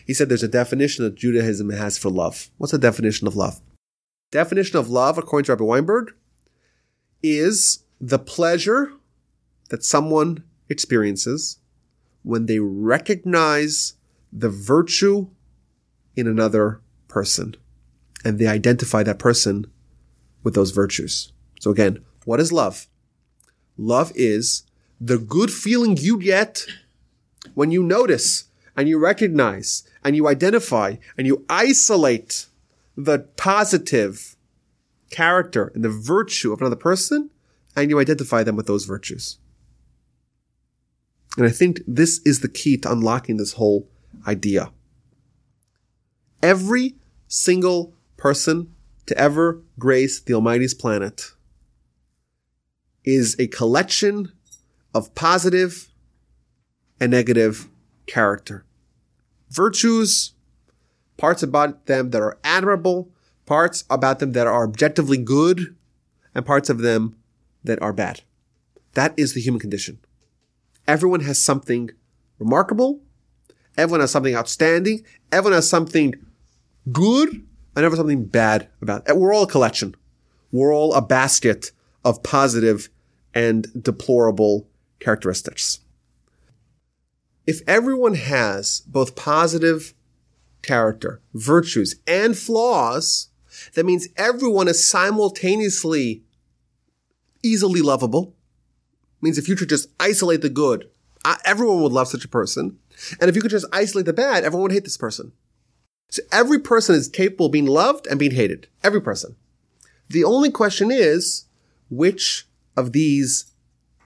He 0.06 0.14
said 0.14 0.28
there's 0.28 0.42
a 0.42 0.48
definition 0.48 1.04
that 1.04 1.16
Judaism 1.16 1.70
has 1.70 1.98
for 1.98 2.10
love. 2.10 2.48
What's 2.56 2.72
the 2.72 2.78
definition 2.78 3.26
of 3.26 3.36
love? 3.36 3.60
Definition 4.30 4.78
of 4.78 4.88
love, 4.88 5.18
according 5.18 5.44
to 5.46 5.52
Rabbi 5.52 5.64
Weinberg, 5.64 6.14
is 7.22 7.84
the 8.00 8.18
pleasure 8.18 8.92
that 9.68 9.84
someone 9.84 10.44
experiences 10.68 11.58
when 12.22 12.46
they 12.46 12.58
recognize 12.58 13.94
the 14.32 14.48
virtue 14.48 15.28
in 16.14 16.26
another 16.26 16.80
person 17.08 17.54
and 18.24 18.38
they 18.38 18.46
identify 18.46 19.02
that 19.02 19.18
person 19.18 19.66
with 20.42 20.54
those 20.54 20.70
virtues. 20.70 21.32
So 21.60 21.70
again, 21.70 22.04
what 22.24 22.40
is 22.40 22.52
love? 22.52 22.86
Love 23.76 24.12
is 24.14 24.64
the 25.00 25.18
good 25.18 25.50
feeling 25.50 25.96
you 25.96 26.18
get 26.18 26.66
when 27.54 27.70
you 27.70 27.82
notice 27.82 28.44
and 28.76 28.88
you 28.88 28.98
recognize 28.98 29.88
and 30.04 30.16
you 30.16 30.28
identify 30.28 30.96
and 31.16 31.26
you 31.26 31.44
isolate 31.48 32.46
the 32.96 33.20
positive 33.36 34.36
character 35.10 35.70
and 35.74 35.84
the 35.84 35.88
virtue 35.88 36.52
of 36.52 36.60
another 36.60 36.76
person 36.76 37.30
and 37.74 37.90
you 37.90 38.00
identify 38.00 38.42
them 38.42 38.56
with 38.56 38.66
those 38.66 38.84
virtues. 38.84 39.38
And 41.36 41.46
I 41.46 41.50
think 41.50 41.82
this 41.86 42.20
is 42.24 42.40
the 42.40 42.48
key 42.48 42.76
to 42.78 42.90
unlocking 42.90 43.36
this 43.36 43.52
whole 43.54 43.88
idea. 44.26 44.72
Every 46.42 46.94
single 47.28 47.94
person 48.16 48.74
to 49.06 49.16
ever 49.18 49.62
grace 49.78 50.20
the 50.20 50.34
Almighty's 50.34 50.74
planet 50.74 51.32
is 53.04 53.36
a 53.38 53.46
collection 53.48 54.32
of 54.94 55.14
positive 55.14 55.88
and 56.98 57.10
negative 57.10 57.68
character. 58.06 58.64
Virtues, 59.50 60.32
parts 61.16 61.42
about 61.42 61.86
them 61.86 62.10
that 62.10 62.22
are 62.22 62.38
admirable, 62.42 63.10
parts 63.44 63.84
about 63.90 64.18
them 64.18 64.32
that 64.32 64.46
are 64.46 64.64
objectively 64.64 65.18
good, 65.18 65.76
and 66.34 66.44
parts 66.44 66.68
of 66.68 66.78
them 66.78 67.16
that 67.62 67.80
are 67.80 67.92
bad. 67.92 68.22
That 68.94 69.14
is 69.16 69.34
the 69.34 69.40
human 69.40 69.60
condition. 69.60 69.98
Everyone 70.88 71.20
has 71.20 71.42
something 71.42 71.90
remarkable. 72.38 73.00
Everyone 73.76 74.00
has 74.00 74.10
something 74.10 74.34
outstanding. 74.34 75.04
Everyone 75.32 75.54
has 75.54 75.68
something 75.68 76.14
good 76.92 77.28
and 77.28 77.44
everyone 77.76 77.90
has 77.90 77.98
something 77.98 78.24
bad 78.24 78.68
about 78.80 79.08
it. 79.08 79.16
We're 79.16 79.34
all 79.34 79.44
a 79.44 79.48
collection. 79.48 79.94
We're 80.52 80.74
all 80.74 80.94
a 80.94 81.02
basket 81.02 81.72
of 82.04 82.22
positive 82.22 82.88
and 83.34 83.66
deplorable 83.82 84.68
characteristics. 85.00 85.80
If 87.46 87.60
everyone 87.66 88.14
has 88.14 88.80
both 88.86 89.14
positive 89.14 89.94
character, 90.62 91.20
virtues, 91.34 91.96
and 92.06 92.36
flaws, 92.36 93.28
that 93.74 93.86
means 93.86 94.08
everyone 94.16 94.68
is 94.68 94.84
simultaneously 94.84 96.22
easily 97.42 97.82
lovable, 97.82 98.35
means 99.20 99.38
if 99.38 99.48
you 99.48 99.56
could 99.56 99.68
just 99.68 99.88
isolate 99.98 100.42
the 100.42 100.50
good, 100.50 100.88
everyone 101.44 101.82
would 101.82 101.92
love 101.92 102.08
such 102.08 102.24
a 102.24 102.28
person. 102.28 102.78
And 103.20 103.28
if 103.28 103.36
you 103.36 103.42
could 103.42 103.50
just 103.50 103.66
isolate 103.72 104.06
the 104.06 104.12
bad, 104.12 104.44
everyone 104.44 104.64
would 104.64 104.72
hate 104.72 104.84
this 104.84 104.96
person. 104.96 105.32
So 106.10 106.22
every 106.30 106.58
person 106.58 106.94
is 106.94 107.08
capable 107.08 107.46
of 107.46 107.52
being 107.52 107.66
loved 107.66 108.06
and 108.06 108.18
being 108.18 108.32
hated. 108.32 108.68
Every 108.84 109.00
person. 109.00 109.36
The 110.08 110.24
only 110.24 110.50
question 110.50 110.90
is, 110.90 111.46
which 111.90 112.46
of 112.76 112.92
these 112.92 113.46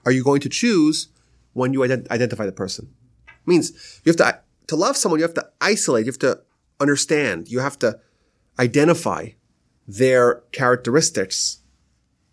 are 0.07 0.13
you 0.13 0.25
going 0.25 0.41
to 0.41 0.49
choose 0.49 1.09
when 1.53 1.73
you 1.73 1.81
ident- 1.81 2.09
identify 2.11 2.47
the 2.47 2.53
person? 2.53 2.89
Means 3.45 4.01
you 4.05 4.11
have 4.11 4.17
to, 4.17 4.41
to 4.69 4.77
love 4.77 4.97
someone, 4.97 5.19
you 5.19 5.25
have 5.25 5.35
to 5.35 5.49
isolate, 5.61 6.07
you 6.07 6.13
have 6.13 6.19
to 6.21 6.41
understand, 6.81 7.49
you 7.49 7.61
have 7.61 7.79
to 7.81 8.01
identify 8.59 9.31
their 9.87 10.37
characteristics 10.53 11.59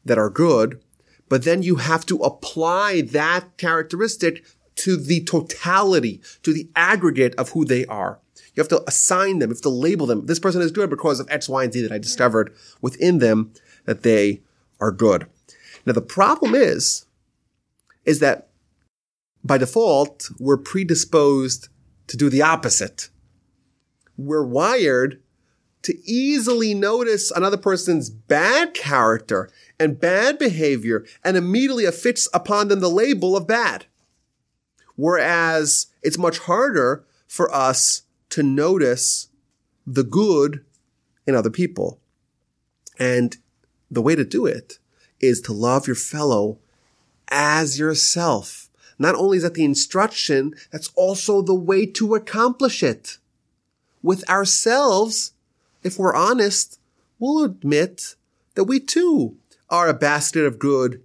that 0.06 0.18
are 0.18 0.30
good 0.30 0.82
but 1.30 1.44
then 1.44 1.64
you 1.64 1.76
have 1.76 2.06
to 2.08 2.18
apply 2.20 3.02
that 3.02 3.58
characteristic 3.58 4.46
to 4.76 4.96
the 4.96 5.24
totality, 5.24 6.22
to 6.44 6.54
the 6.54 6.70
aggregate 6.76 7.36
of 7.36 7.50
who 7.50 7.66
they 7.66 7.86
are. 7.86 8.20
You 8.54 8.62
have 8.62 8.70
to 8.70 8.84
assign 8.88 9.40
them, 9.40 9.50
you 9.50 9.56
have 9.56 9.62
to 9.62 9.70
label 9.70 10.06
them. 10.06 10.26
This 10.26 10.40
person 10.40 10.62
is 10.62 10.72
good 10.72 10.90
because 10.90 11.20
of 11.20 11.30
X, 11.30 11.50
Y, 11.50 11.64
and 11.64 11.74
Z 11.74 11.82
that 11.82 11.92
I 11.92 11.98
discovered 11.98 12.56
within 12.82 13.20
them 13.20 13.54
that 13.86 14.04
they 14.04 14.42
are 14.80 14.92
good. 14.92 15.28
Now 15.86 15.94
the 15.94 16.02
problem 16.02 16.56
is, 16.56 17.06
is 18.06 18.20
that 18.20 18.50
by 19.44 19.58
default, 19.58 20.30
we're 20.40 20.58
predisposed 20.58 21.70
to 22.08 22.18
do 22.18 22.30
the 22.30 22.42
opposite. 22.42 23.10
We're 24.18 24.44
wired 24.44 25.22
to 25.88 26.06
easily 26.06 26.74
notice 26.74 27.32
another 27.32 27.56
person's 27.56 28.10
bad 28.10 28.74
character 28.74 29.50
and 29.80 30.02
bad 30.02 30.38
behavior 30.38 31.06
and 31.24 31.38
immediately 31.38 31.86
affix 31.86 32.28
upon 32.34 32.68
them 32.68 32.82
the 32.82 32.90
label 32.90 33.38
of 33.38 33.48
bad. 33.48 33.86
Whereas 34.98 35.88
it's 36.04 36.18
much 36.18 36.40
harder 36.40 37.06
for 37.26 37.50
us 37.56 38.02
to 38.32 38.44
notice 38.44 39.30
the 39.86 40.04
good 40.04 40.66
in 41.26 41.36
other 41.36 41.50
people. 41.50 42.02
And 43.00 43.38
the 43.90 44.02
way 44.02 44.14
to 44.14 44.26
do 44.26 44.46
it 44.46 44.80
is 45.22 45.40
to 45.40 45.54
love 45.54 45.88
your 45.88 45.96
fellow 45.96 46.60
as 47.30 47.80
yourself. 47.80 48.70
Not 49.00 49.16
only 49.16 49.38
is 49.38 49.44
that 49.44 49.54
the 49.54 49.64
instruction, 49.64 50.54
that's 50.70 50.92
also 50.96 51.42
the 51.42 51.56
way 51.56 51.86
to 51.86 52.14
accomplish 52.14 52.84
it. 52.84 53.20
With 54.04 54.30
ourselves, 54.30 55.32
if 55.84 55.98
we're 55.98 56.16
honest, 56.16 56.80
we'll 57.20 57.44
admit 57.44 58.16
that 58.56 58.66
we 58.66 58.80
too 58.80 59.38
are 59.70 59.88
a 59.88 59.94
basket 59.94 60.46
of 60.46 60.60
good 60.60 61.04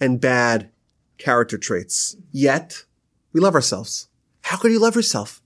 and 0.00 0.20
bad 0.20 0.70
character 1.18 1.58
traits. 1.58 2.16
Yet, 2.32 2.84
we 3.32 3.40
love 3.40 3.54
ourselves. 3.54 4.08
How 4.42 4.56
could 4.56 4.72
you 4.72 4.80
love 4.80 4.96
yourself? 4.96 5.42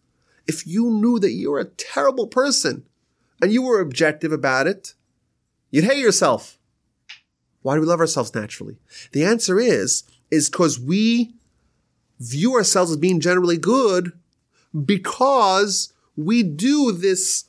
If 0.47 0.67
you 0.67 0.91
knew 0.91 1.19
that 1.19 1.33
you 1.33 1.51
were 1.51 1.61
a 1.61 1.65
terrible 1.65 2.27
person 2.27 2.85
and 3.41 3.53
you 3.53 3.63
were 3.63 3.81
objective 3.81 4.33
about 4.33 4.67
it, 4.67 4.95
you'd 5.71 5.85
hate 5.85 5.99
yourself. 5.99 6.59
Why 7.63 7.75
do 7.75 7.81
we 7.81 7.87
love 7.87 8.01
ourselves 8.01 8.35
naturally? 8.35 8.79
The 9.13 9.25
answer 9.25 9.61
is, 9.61 10.05
is 10.31 10.49
because 10.49 10.81
we 10.81 11.35
view 12.19 12.55
ourselves 12.55 12.91
as 12.91 12.97
being 12.97 13.21
generally 13.21 13.59
good 13.59 14.13
because 14.85 15.93
we 16.17 16.43
do 16.43 16.93
this 16.93 17.45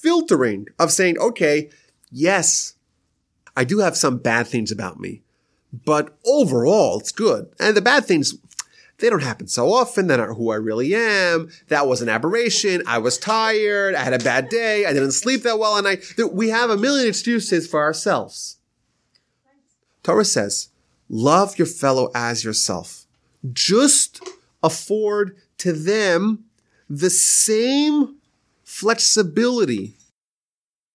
filtering 0.00 0.66
of 0.78 0.92
saying, 0.92 1.18
okay, 1.18 1.70
yes, 2.10 2.74
I 3.56 3.64
do 3.64 3.78
have 3.78 3.96
some 3.96 4.18
bad 4.18 4.46
things 4.46 4.70
about 4.70 5.00
me, 5.00 5.22
but 5.72 6.16
overall 6.24 7.00
it's 7.00 7.12
good. 7.12 7.52
And 7.58 7.76
the 7.76 7.82
bad 7.82 8.04
things, 8.04 8.34
they 8.98 9.10
don't 9.10 9.22
happen 9.22 9.48
so 9.48 9.72
often. 9.72 10.06
They're 10.06 10.18
not 10.18 10.36
who 10.36 10.50
I 10.50 10.56
really 10.56 10.94
am. 10.94 11.50
That 11.68 11.86
was 11.86 12.02
an 12.02 12.08
aberration. 12.08 12.82
I 12.86 12.98
was 12.98 13.18
tired. 13.18 13.94
I 13.94 14.02
had 14.02 14.14
a 14.14 14.18
bad 14.18 14.48
day. 14.48 14.86
I 14.86 14.92
didn't 14.92 15.12
sleep 15.12 15.42
that 15.42 15.58
well. 15.58 15.76
And 15.76 15.88
I, 15.88 15.98
we 16.32 16.50
have 16.50 16.70
a 16.70 16.76
million 16.76 17.08
excuses 17.08 17.66
for 17.66 17.80
ourselves. 17.80 18.58
Torah 20.02 20.24
says, 20.24 20.68
love 21.08 21.58
your 21.58 21.66
fellow 21.66 22.10
as 22.14 22.44
yourself. 22.44 23.06
Just 23.52 24.22
afford 24.62 25.36
to 25.58 25.72
them 25.72 26.44
the 26.88 27.10
same 27.10 28.17
flexibility 28.68 29.94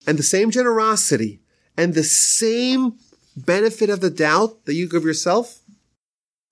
and 0.05 0.19
the 0.19 0.23
same 0.23 0.51
generosity 0.51 1.41
and 1.75 1.95
the 1.95 2.03
same 2.03 2.93
benefit 3.35 3.89
of 3.89 3.99
the 3.99 4.11
doubt 4.11 4.65
that 4.65 4.75
you 4.75 4.87
give 4.87 5.03
yourself, 5.03 5.63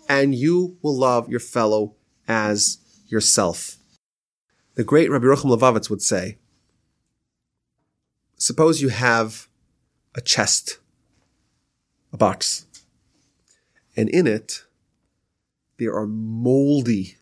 and 0.09 0.33
you 0.33 0.77
will 0.81 0.97
love 0.97 1.29
your 1.29 1.39
fellow 1.39 1.93
as 2.27 2.79
yourself. 3.07 3.77
The 4.73 4.83
great 4.83 5.11
Rabbi 5.11 5.25
Rucham 5.25 5.55
Levovitz 5.55 5.91
would 5.91 6.01
say, 6.01 6.39
suppose 8.37 8.81
you 8.81 8.89
have 8.89 9.47
a 10.15 10.21
chest, 10.21 10.79
a 12.11 12.17
box, 12.17 12.65
and 13.95 14.09
in 14.09 14.25
it, 14.25 14.63
there 15.77 15.93
are 15.93 16.07
moldy, 16.07 17.17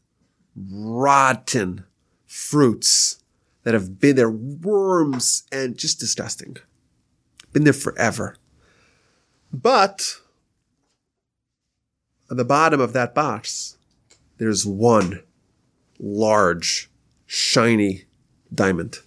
rotten 0.56 1.84
fruits 2.26 3.19
that 3.70 3.76
have 3.76 4.00
been 4.00 4.16
there, 4.16 4.32
worms 4.32 5.44
and 5.52 5.78
just 5.78 6.00
disgusting. 6.00 6.58
Been 7.54 7.66
there 7.66 7.72
forever. 7.72 8.36
But 9.54 10.18
on 12.32 12.38
the 12.38 12.44
bottom 12.44 12.82
of 12.82 12.94
that 12.94 13.14
box, 13.14 13.78
there's 14.40 14.66
one 14.66 15.22
large, 16.00 16.90
shiny 17.28 18.06
diamond. 18.52 19.02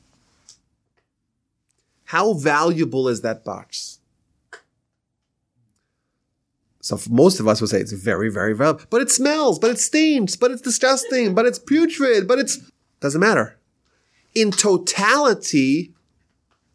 How 2.05 2.35
valuable 2.35 3.09
is 3.09 3.23
that 3.23 3.45
box? 3.45 3.99
So 6.83 7.01
most 7.11 7.41
of 7.41 7.49
us 7.49 7.61
would 7.61 7.71
say 7.71 7.81
it's 7.81 7.91
very, 7.91 8.31
very 8.31 8.55
valuable. 8.55 8.85
But 8.91 9.03
it 9.03 9.11
smells, 9.11 9.59
but 9.59 9.73
it 9.73 9.81
stinks, 9.81 10.37
but 10.37 10.53
it's 10.53 10.63
disgusting, 10.63 11.35
but 11.35 11.47
it's 11.47 11.59
putrid, 11.59 12.29
but 12.29 12.39
it's 12.39 12.61
doesn't 13.01 13.21
matter. 13.21 13.59
In 14.35 14.51
totality, 14.51 15.93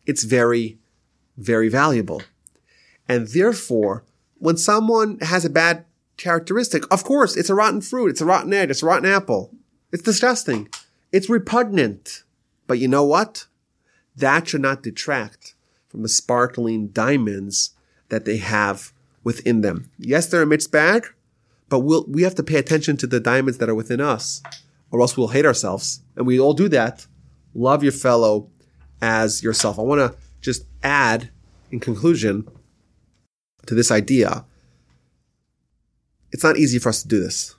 it's 0.05 0.23
very, 0.23 0.77
very 1.37 1.69
valuable. 1.69 2.21
And 3.09 3.27
therefore, 3.27 4.03
when 4.37 4.57
someone 4.57 5.17
has 5.19 5.45
a 5.45 5.49
bad 5.49 5.85
characteristic, 6.17 6.83
of 6.91 7.03
course, 7.03 7.35
it's 7.35 7.49
a 7.49 7.55
rotten 7.55 7.81
fruit, 7.81 8.09
it's 8.09 8.21
a 8.21 8.25
rotten 8.25 8.53
egg, 8.53 8.69
it's 8.69 8.83
a 8.83 8.85
rotten 8.85 9.09
apple. 9.09 9.51
It's 9.91 10.03
disgusting. 10.03 10.69
It's 11.11 11.29
repugnant. 11.29 12.23
But 12.67 12.79
you 12.79 12.87
know 12.87 13.05
what? 13.05 13.47
That 14.15 14.47
should 14.47 14.61
not 14.61 14.83
detract 14.83 15.55
from 15.87 16.01
the 16.01 16.09
sparkling 16.09 16.89
diamonds 16.89 17.71
that 18.09 18.25
they 18.25 18.37
have 18.37 18.91
within 19.23 19.61
them. 19.61 19.89
Yes, 19.97 20.27
they're 20.27 20.41
a 20.41 20.47
mixed 20.47 20.71
bag, 20.71 21.07
but 21.69 21.79
we'll, 21.79 22.05
we 22.07 22.23
have 22.23 22.35
to 22.35 22.43
pay 22.43 22.57
attention 22.57 22.97
to 22.97 23.07
the 23.07 23.19
diamonds 23.19 23.57
that 23.59 23.69
are 23.69 23.75
within 23.75 24.01
us, 24.01 24.41
or 24.91 25.01
else 25.01 25.15
we'll 25.15 25.29
hate 25.29 25.45
ourselves. 25.45 26.01
And 26.15 26.25
we 26.25 26.39
all 26.39 26.53
do 26.53 26.67
that. 26.69 27.07
Love 27.57 27.81
your 27.81 27.91
fellow 27.91 28.51
as 29.01 29.41
yourself. 29.41 29.79
I 29.79 29.81
want 29.81 29.99
to 29.99 30.15
just 30.41 30.65
add, 30.83 31.31
in 31.71 31.79
conclusion, 31.79 32.47
to 33.65 33.73
this 33.73 33.89
idea. 33.89 34.45
It's 36.31 36.43
not 36.43 36.57
easy 36.57 36.77
for 36.77 36.89
us 36.89 37.01
to 37.01 37.07
do 37.07 37.19
this. 37.19 37.55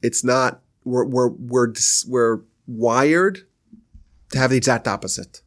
It's 0.00 0.24
not, 0.24 0.62
we're, 0.82 1.04
we're, 1.04 1.28
we're, 1.28 1.74
we're 2.08 2.40
wired 2.66 3.46
to 4.30 4.38
have 4.38 4.50
the 4.50 4.56
exact 4.56 4.88
opposite. 4.88 5.42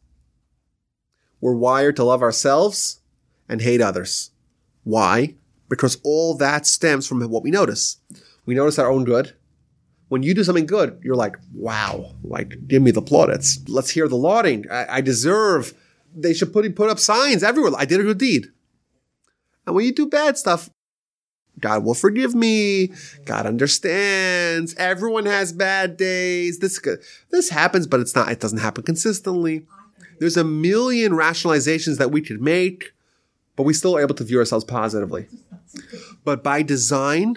We're 1.40 1.54
wired 1.54 1.96
to 1.96 2.04
love 2.04 2.22
ourselves 2.22 3.00
and 3.48 3.62
hate 3.62 3.80
others. 3.80 4.30
Why? 4.84 5.34
Because 5.68 5.98
all 6.04 6.34
that 6.34 6.68
stems 6.68 7.04
from 7.04 7.20
what 7.28 7.42
we 7.42 7.50
notice. 7.50 7.96
We 8.46 8.54
notice 8.54 8.78
our 8.78 8.90
own 8.90 9.02
good. 9.04 9.34
When 10.10 10.24
you 10.24 10.34
do 10.34 10.42
something 10.42 10.66
good, 10.66 11.00
you're 11.04 11.14
like, 11.14 11.36
wow, 11.54 12.16
like, 12.24 12.66
give 12.66 12.82
me 12.82 12.90
the 12.90 13.00
plaudits. 13.00 13.60
Let's 13.68 13.90
hear 13.90 14.08
the 14.08 14.16
lauding. 14.16 14.68
I, 14.68 14.96
I 14.96 15.00
deserve. 15.00 15.72
They 16.12 16.34
should 16.34 16.52
put, 16.52 16.74
put 16.74 16.90
up 16.90 16.98
signs 16.98 17.44
everywhere. 17.44 17.70
I 17.78 17.84
did 17.84 18.00
a 18.00 18.02
good 18.02 18.18
deed. 18.18 18.48
And 19.64 19.76
when 19.76 19.84
you 19.84 19.92
do 19.92 20.08
bad 20.08 20.36
stuff, 20.36 20.68
God 21.60 21.84
will 21.84 21.94
forgive 21.94 22.34
me. 22.34 22.92
God 23.24 23.46
understands. 23.46 24.74
Everyone 24.74 25.26
has 25.26 25.52
bad 25.52 25.96
days. 25.96 26.58
This, 26.58 26.80
this 27.30 27.50
happens, 27.50 27.86
but 27.86 28.00
it's 28.00 28.16
not, 28.16 28.32
it 28.32 28.40
doesn't 28.40 28.58
happen 28.58 28.82
consistently. 28.82 29.64
There's 30.18 30.36
a 30.36 30.42
million 30.42 31.12
rationalizations 31.12 31.98
that 31.98 32.10
we 32.10 32.20
could 32.20 32.42
make, 32.42 32.94
but 33.54 33.62
we 33.62 33.74
still 33.74 33.96
are 33.96 34.00
able 34.00 34.16
to 34.16 34.24
view 34.24 34.38
ourselves 34.40 34.64
positively. 34.64 35.28
But 36.24 36.42
by 36.42 36.62
design, 36.62 37.36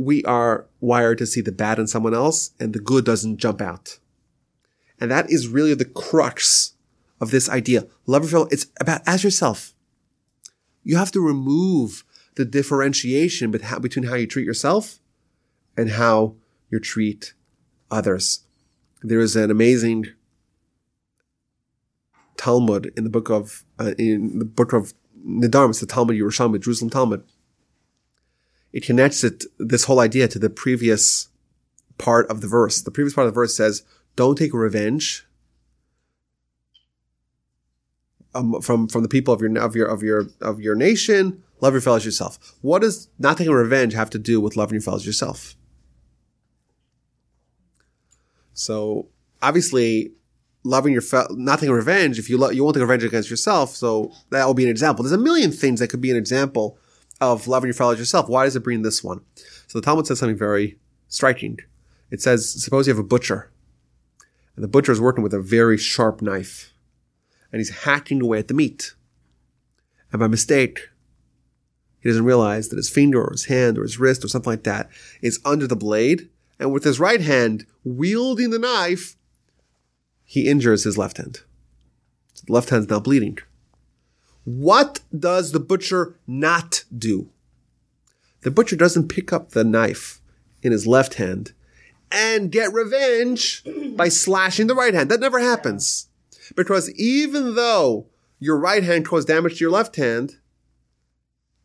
we 0.00 0.24
are 0.24 0.66
wired 0.80 1.18
to 1.18 1.26
see 1.26 1.42
the 1.42 1.52
bad 1.52 1.78
in 1.78 1.86
someone 1.86 2.14
else 2.14 2.52
and 2.58 2.72
the 2.72 2.78
good 2.78 3.04
doesn't 3.04 3.36
jump 3.36 3.60
out. 3.60 3.98
And 4.98 5.10
that 5.10 5.30
is 5.30 5.46
really 5.46 5.74
the 5.74 5.84
crux 5.84 6.72
of 7.20 7.30
this 7.30 7.50
idea. 7.50 7.86
Love 8.06 8.22
your 8.22 8.30
fellow. 8.30 8.48
It's 8.50 8.68
about 8.80 9.02
as 9.06 9.22
yourself. 9.22 9.74
You 10.82 10.96
have 10.96 11.12
to 11.12 11.20
remove 11.20 12.02
the 12.36 12.46
differentiation 12.46 13.50
between 13.50 14.06
how 14.06 14.14
you 14.14 14.26
treat 14.26 14.46
yourself 14.46 15.00
and 15.76 15.90
how 15.90 16.36
you 16.70 16.80
treat 16.80 17.34
others. 17.90 18.44
There 19.02 19.20
is 19.20 19.36
an 19.36 19.50
amazing 19.50 20.06
Talmud 22.38 22.90
in 22.96 23.04
the 23.04 23.10
book 23.10 23.28
of 23.28 23.66
uh, 23.78 23.92
in 23.98 24.38
the 24.38 24.46
book 24.46 24.72
of 24.72 24.94
Nedarim, 25.22 25.68
it's 25.68 25.80
the 25.80 25.86
Talmud 25.86 26.16
Yerushalmi, 26.16 26.58
Jerusalem 26.58 26.88
Talmud. 26.88 27.22
It 28.72 28.84
connects 28.84 29.24
it 29.24 29.44
this 29.58 29.84
whole 29.84 30.00
idea 30.00 30.28
to 30.28 30.38
the 30.38 30.50
previous 30.50 31.28
part 31.98 32.30
of 32.30 32.40
the 32.40 32.48
verse. 32.48 32.80
The 32.80 32.90
previous 32.90 33.14
part 33.14 33.26
of 33.26 33.34
the 33.34 33.38
verse 33.38 33.56
says, 33.56 33.82
"Don't 34.16 34.36
take 34.36 34.54
revenge 34.54 35.26
um, 38.34 38.60
from 38.60 38.88
from 38.88 39.02
the 39.02 39.08
people 39.08 39.34
of 39.34 39.40
your 39.40 39.58
of 39.58 39.76
your 39.76 39.86
of 39.86 40.02
your 40.02 40.26
of 40.40 40.60
your 40.60 40.74
nation. 40.74 41.42
Love 41.60 41.74
your 41.74 41.82
fellows 41.82 42.04
yourself. 42.04 42.38
What 42.62 42.82
does 42.82 43.08
not 43.18 43.36
taking 43.36 43.52
revenge 43.52 43.92
have 43.92 44.10
to 44.10 44.18
do 44.18 44.40
with 44.40 44.56
loving 44.56 44.74
your 44.74 44.82
fellows 44.82 45.04
yourself? 45.04 45.56
So 48.54 49.08
obviously, 49.42 50.12
loving 50.64 50.92
your 50.92 51.02
fel- 51.02 51.28
not 51.30 51.58
taking 51.58 51.74
revenge. 51.74 52.18
If 52.18 52.30
you 52.30 52.38
lo- 52.38 52.50
you 52.50 52.64
won't 52.64 52.74
take 52.74 52.82
revenge 52.82 53.04
against 53.04 53.30
yourself, 53.30 53.76
so 53.76 54.12
that 54.30 54.46
will 54.46 54.54
be 54.54 54.64
an 54.64 54.70
example. 54.70 55.02
There's 55.02 55.12
a 55.12 55.18
million 55.18 55.52
things 55.52 55.80
that 55.80 55.88
could 55.88 56.00
be 56.00 56.10
an 56.10 56.16
example 56.16 56.78
of 57.20 57.46
loving 57.46 57.68
your 57.68 57.74
fellows 57.74 57.98
yourself. 57.98 58.28
Why 58.28 58.44
does 58.44 58.56
it 58.56 58.64
bring 58.64 58.82
this 58.82 59.04
one? 59.04 59.20
So 59.66 59.78
the 59.78 59.84
Talmud 59.84 60.06
says 60.06 60.18
something 60.18 60.36
very 60.36 60.78
striking. 61.08 61.58
It 62.10 62.20
says, 62.20 62.62
suppose 62.62 62.86
you 62.86 62.92
have 62.92 63.04
a 63.04 63.06
butcher, 63.06 63.50
and 64.56 64.64
the 64.64 64.68
butcher 64.68 64.92
is 64.92 65.00
working 65.00 65.22
with 65.22 65.34
a 65.34 65.40
very 65.40 65.78
sharp 65.78 66.20
knife 66.20 66.74
and 67.52 67.60
he's 67.60 67.84
hacking 67.84 68.22
away 68.22 68.38
at 68.38 68.48
the 68.48 68.54
meat. 68.54 68.94
And 70.12 70.20
by 70.20 70.28
mistake, 70.28 70.88
he 72.00 72.08
doesn't 72.08 72.24
realize 72.24 72.68
that 72.68 72.76
his 72.76 72.90
finger 72.90 73.22
or 73.22 73.32
his 73.32 73.46
hand 73.46 73.78
or 73.78 73.82
his 73.82 73.98
wrist 73.98 74.24
or 74.24 74.28
something 74.28 74.52
like 74.52 74.64
that 74.64 74.88
is 75.20 75.40
under 75.44 75.66
the 75.66 75.76
blade. 75.76 76.28
And 76.58 76.72
with 76.72 76.84
his 76.84 77.00
right 77.00 77.20
hand 77.20 77.66
wielding 77.84 78.50
the 78.50 78.58
knife, 78.58 79.16
he 80.24 80.48
injures 80.48 80.84
his 80.84 80.98
left 80.98 81.16
hand. 81.16 81.40
So 82.34 82.44
the 82.46 82.52
left 82.52 82.70
hand's 82.70 82.88
now 82.88 83.00
bleeding. 83.00 83.38
What 84.50 84.98
does 85.16 85.52
the 85.52 85.60
butcher 85.60 86.16
not 86.26 86.82
do? 86.96 87.30
The 88.40 88.50
butcher 88.50 88.74
doesn't 88.74 89.08
pick 89.08 89.32
up 89.32 89.50
the 89.50 89.62
knife 89.62 90.20
in 90.60 90.72
his 90.72 90.88
left 90.88 91.14
hand 91.14 91.52
and 92.10 92.50
get 92.50 92.72
revenge 92.72 93.62
by 93.96 94.08
slashing 94.08 94.66
the 94.66 94.74
right 94.74 94.92
hand. 94.92 95.08
That 95.08 95.20
never 95.20 95.38
happens. 95.38 96.08
Because 96.56 96.90
even 96.98 97.54
though 97.54 98.06
your 98.40 98.58
right 98.58 98.82
hand 98.82 99.06
caused 99.06 99.28
damage 99.28 99.58
to 99.58 99.64
your 99.64 99.70
left 99.70 99.94
hand, 99.94 100.38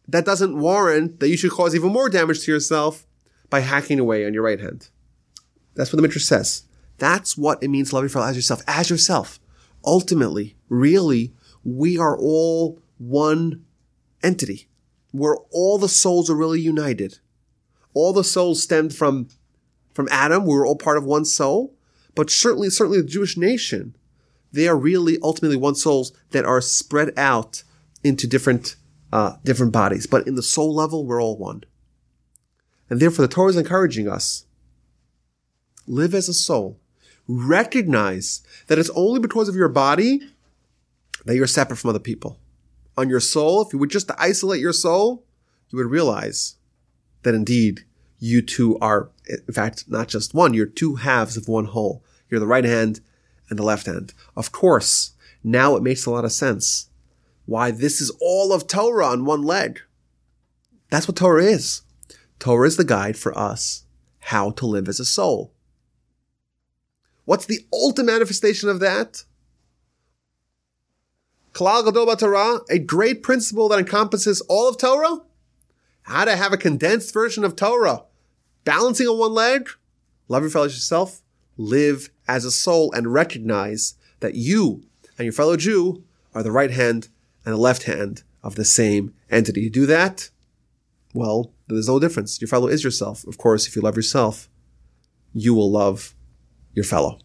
that 0.08 0.26
doesn't 0.26 0.60
warrant 0.60 1.20
that 1.22 1.30
you 1.30 1.38
should 1.38 1.52
cause 1.52 1.74
even 1.74 1.92
more 1.92 2.08
damage 2.08 2.42
to 2.42 2.52
yourself 2.52 3.08
by 3.50 3.62
hacking 3.62 4.00
away 4.00 4.28
on 4.28 4.34
your 4.36 4.44
right 4.44 4.60
hand. 4.60 4.90
That's 5.74 5.92
what 5.92 5.98
the 5.98 6.04
Midrash 6.04 6.26
says. 6.26 6.64
That's 7.00 7.36
what 7.36 7.64
it 7.64 7.70
means 7.70 7.90
to 7.90 7.96
love 7.96 8.04
your 8.04 8.10
fellow 8.10 8.28
as 8.28 8.36
yourself, 8.36 8.62
as 8.68 8.92
yourself. 8.92 9.40
Ultimately, 9.84 10.56
really, 10.70 11.34
we 11.66 11.98
are 11.98 12.18
all 12.18 12.82
one 12.98 13.66
entity 14.24 14.70
where 15.12 15.38
all 15.52 15.78
the 15.78 15.90
souls 15.90 16.30
are 16.30 16.36
really 16.36 16.62
united. 16.62 17.20
All 17.94 18.14
the 18.14 18.24
souls 18.24 18.64
stemmed 18.64 18.96
from, 18.96 19.28
from 19.94 20.08
Adam. 20.10 20.46
We 20.46 20.54
were 20.54 20.66
all 20.66 20.78
part 20.78 20.98
of 20.98 21.04
one 21.04 21.26
soul. 21.26 21.76
But 22.14 22.30
certainly, 22.30 22.70
certainly 22.70 23.02
the 23.02 23.08
Jewish 23.08 23.36
nation 23.36 23.96
they 24.56 24.70
are 24.70 24.78
really 24.78 25.18
ultimately 25.22 25.58
one 25.58 25.76
souls 25.76 26.14
that 26.32 26.46
are 26.46 26.62
spread 26.62 27.12
out 27.18 27.64
into 28.06 28.26
different 28.26 28.78
uh, 29.12 29.36
different 29.44 29.74
bodies. 29.74 30.08
But 30.08 30.28
in 30.28 30.36
the 30.36 30.44
soul 30.44 30.74
level, 30.74 31.06
we're 31.06 31.22
all 31.22 31.38
one. 31.38 31.64
And 32.90 33.00
therefore, 33.00 33.28
the 33.28 33.34
Torah 33.34 33.50
is 33.50 33.58
encouraging 33.58 34.08
us 34.08 34.46
live 35.88 36.16
as 36.16 36.30
a 36.30 36.34
soul. 36.34 36.80
Recognize 37.28 38.42
that 38.68 38.80
it's 38.80 38.90
only 38.92 39.20
because 39.20 39.50
of 39.50 39.56
your 39.56 39.68
body 39.68 40.22
that 41.26 41.36
you're 41.36 41.48
separate 41.48 41.78
from 41.78 41.90
other 41.90 42.00
people. 42.00 42.40
On 42.98 43.10
your 43.10 43.20
soul, 43.20 43.62
if 43.62 43.74
you 43.74 43.80
would 43.80 43.90
just 43.90 44.12
isolate 44.18 44.62
your 44.62 44.74
soul, 44.74 45.26
you 45.70 45.78
would 45.78 45.92
realize 45.92 46.56
that 47.24 47.36
indeed 47.36 47.84
you 48.20 48.42
two 48.42 48.78
are, 48.80 49.10
in 49.28 49.54
fact, 49.54 49.86
not 49.90 50.08
just 50.08 50.34
one, 50.34 50.54
you're 50.54 50.66
two 50.66 50.96
halves 50.96 51.36
of 51.36 51.48
one 51.48 51.66
whole. 51.66 52.04
You're 52.30 52.40
the 52.40 52.48
right 52.48 52.64
hand 52.64 53.02
and 53.50 53.60
the 53.60 53.64
left 53.64 53.86
hand. 53.88 54.14
Of 54.36 54.52
course, 54.52 55.12
now 55.44 55.76
it 55.76 55.84
makes 55.84 56.06
a 56.06 56.12
lot 56.12 56.26
of 56.26 56.32
sense 56.32 56.90
why 57.46 57.72
this 57.72 58.02
is 58.02 58.12
all 58.22 58.54
of 58.54 58.68
Torah 58.68 59.08
on 59.08 59.26
one 59.26 59.44
leg. 59.44 59.82
That's 60.90 61.08
what 61.08 61.18
Torah 61.18 61.44
is. 61.44 61.82
Torah 62.40 62.68
is 62.68 62.78
the 62.78 62.84
guide 62.84 63.18
for 63.18 63.38
us 63.38 63.84
how 64.20 64.52
to 64.52 64.66
live 64.66 64.88
as 64.88 65.00
a 65.00 65.06
soul. 65.06 65.54
What's 67.26 67.46
the 67.46 67.66
ultimate 67.72 68.12
manifestation 68.12 68.70
of 68.70 68.80
that? 68.80 69.24
Kalal 71.56 71.86
Gadol 71.86 72.18
Torah, 72.18 72.60
a 72.70 72.78
great 72.78 73.24
principle 73.24 73.70
that 73.70 73.80
encompasses 73.80 74.42
all 74.42 74.68
of 74.68 74.78
Torah. 74.78 75.22
How 76.02 76.26
to 76.26 76.36
have 76.36 76.52
a 76.52 76.58
condensed 76.58 77.14
version 77.14 77.46
of 77.46 77.56
Torah, 77.56 78.04
balancing 78.66 79.08
on 79.08 79.18
one 79.18 79.34
leg. 79.34 79.70
Love 80.28 80.44
your 80.44 80.50
fellow 80.50 80.66
yourself. 80.66 81.22
Live 81.56 82.10
as 82.28 82.44
a 82.44 82.52
soul 82.52 82.92
and 82.92 83.14
recognize 83.14 83.96
that 84.20 84.36
you 84.36 84.84
and 85.18 85.26
your 85.26 85.32
fellow 85.32 85.56
Jew 85.56 86.04
are 86.34 86.44
the 86.44 86.52
right 86.52 86.72
hand 86.72 87.08
and 87.46 87.54
the 87.54 87.60
left 87.60 87.84
hand 87.84 88.24
of 88.44 88.56
the 88.56 88.66
same 88.66 89.14
entity. 89.32 89.62
You 89.62 89.70
do 89.70 89.86
that, 89.86 90.30
well, 91.14 91.54
there's 91.68 91.88
no 91.88 92.00
difference. 92.00 92.42
Your 92.42 92.50
fellow 92.50 92.68
is 92.68 92.84
yourself. 92.84 93.26
Of 93.26 93.38
course, 93.38 93.66
if 93.66 93.78
you 93.78 93.82
love 93.82 93.96
yourself, 93.96 94.50
you 95.34 95.54
will 95.54 95.72
love 95.72 96.14
your 96.74 96.84
fellow. 96.84 97.20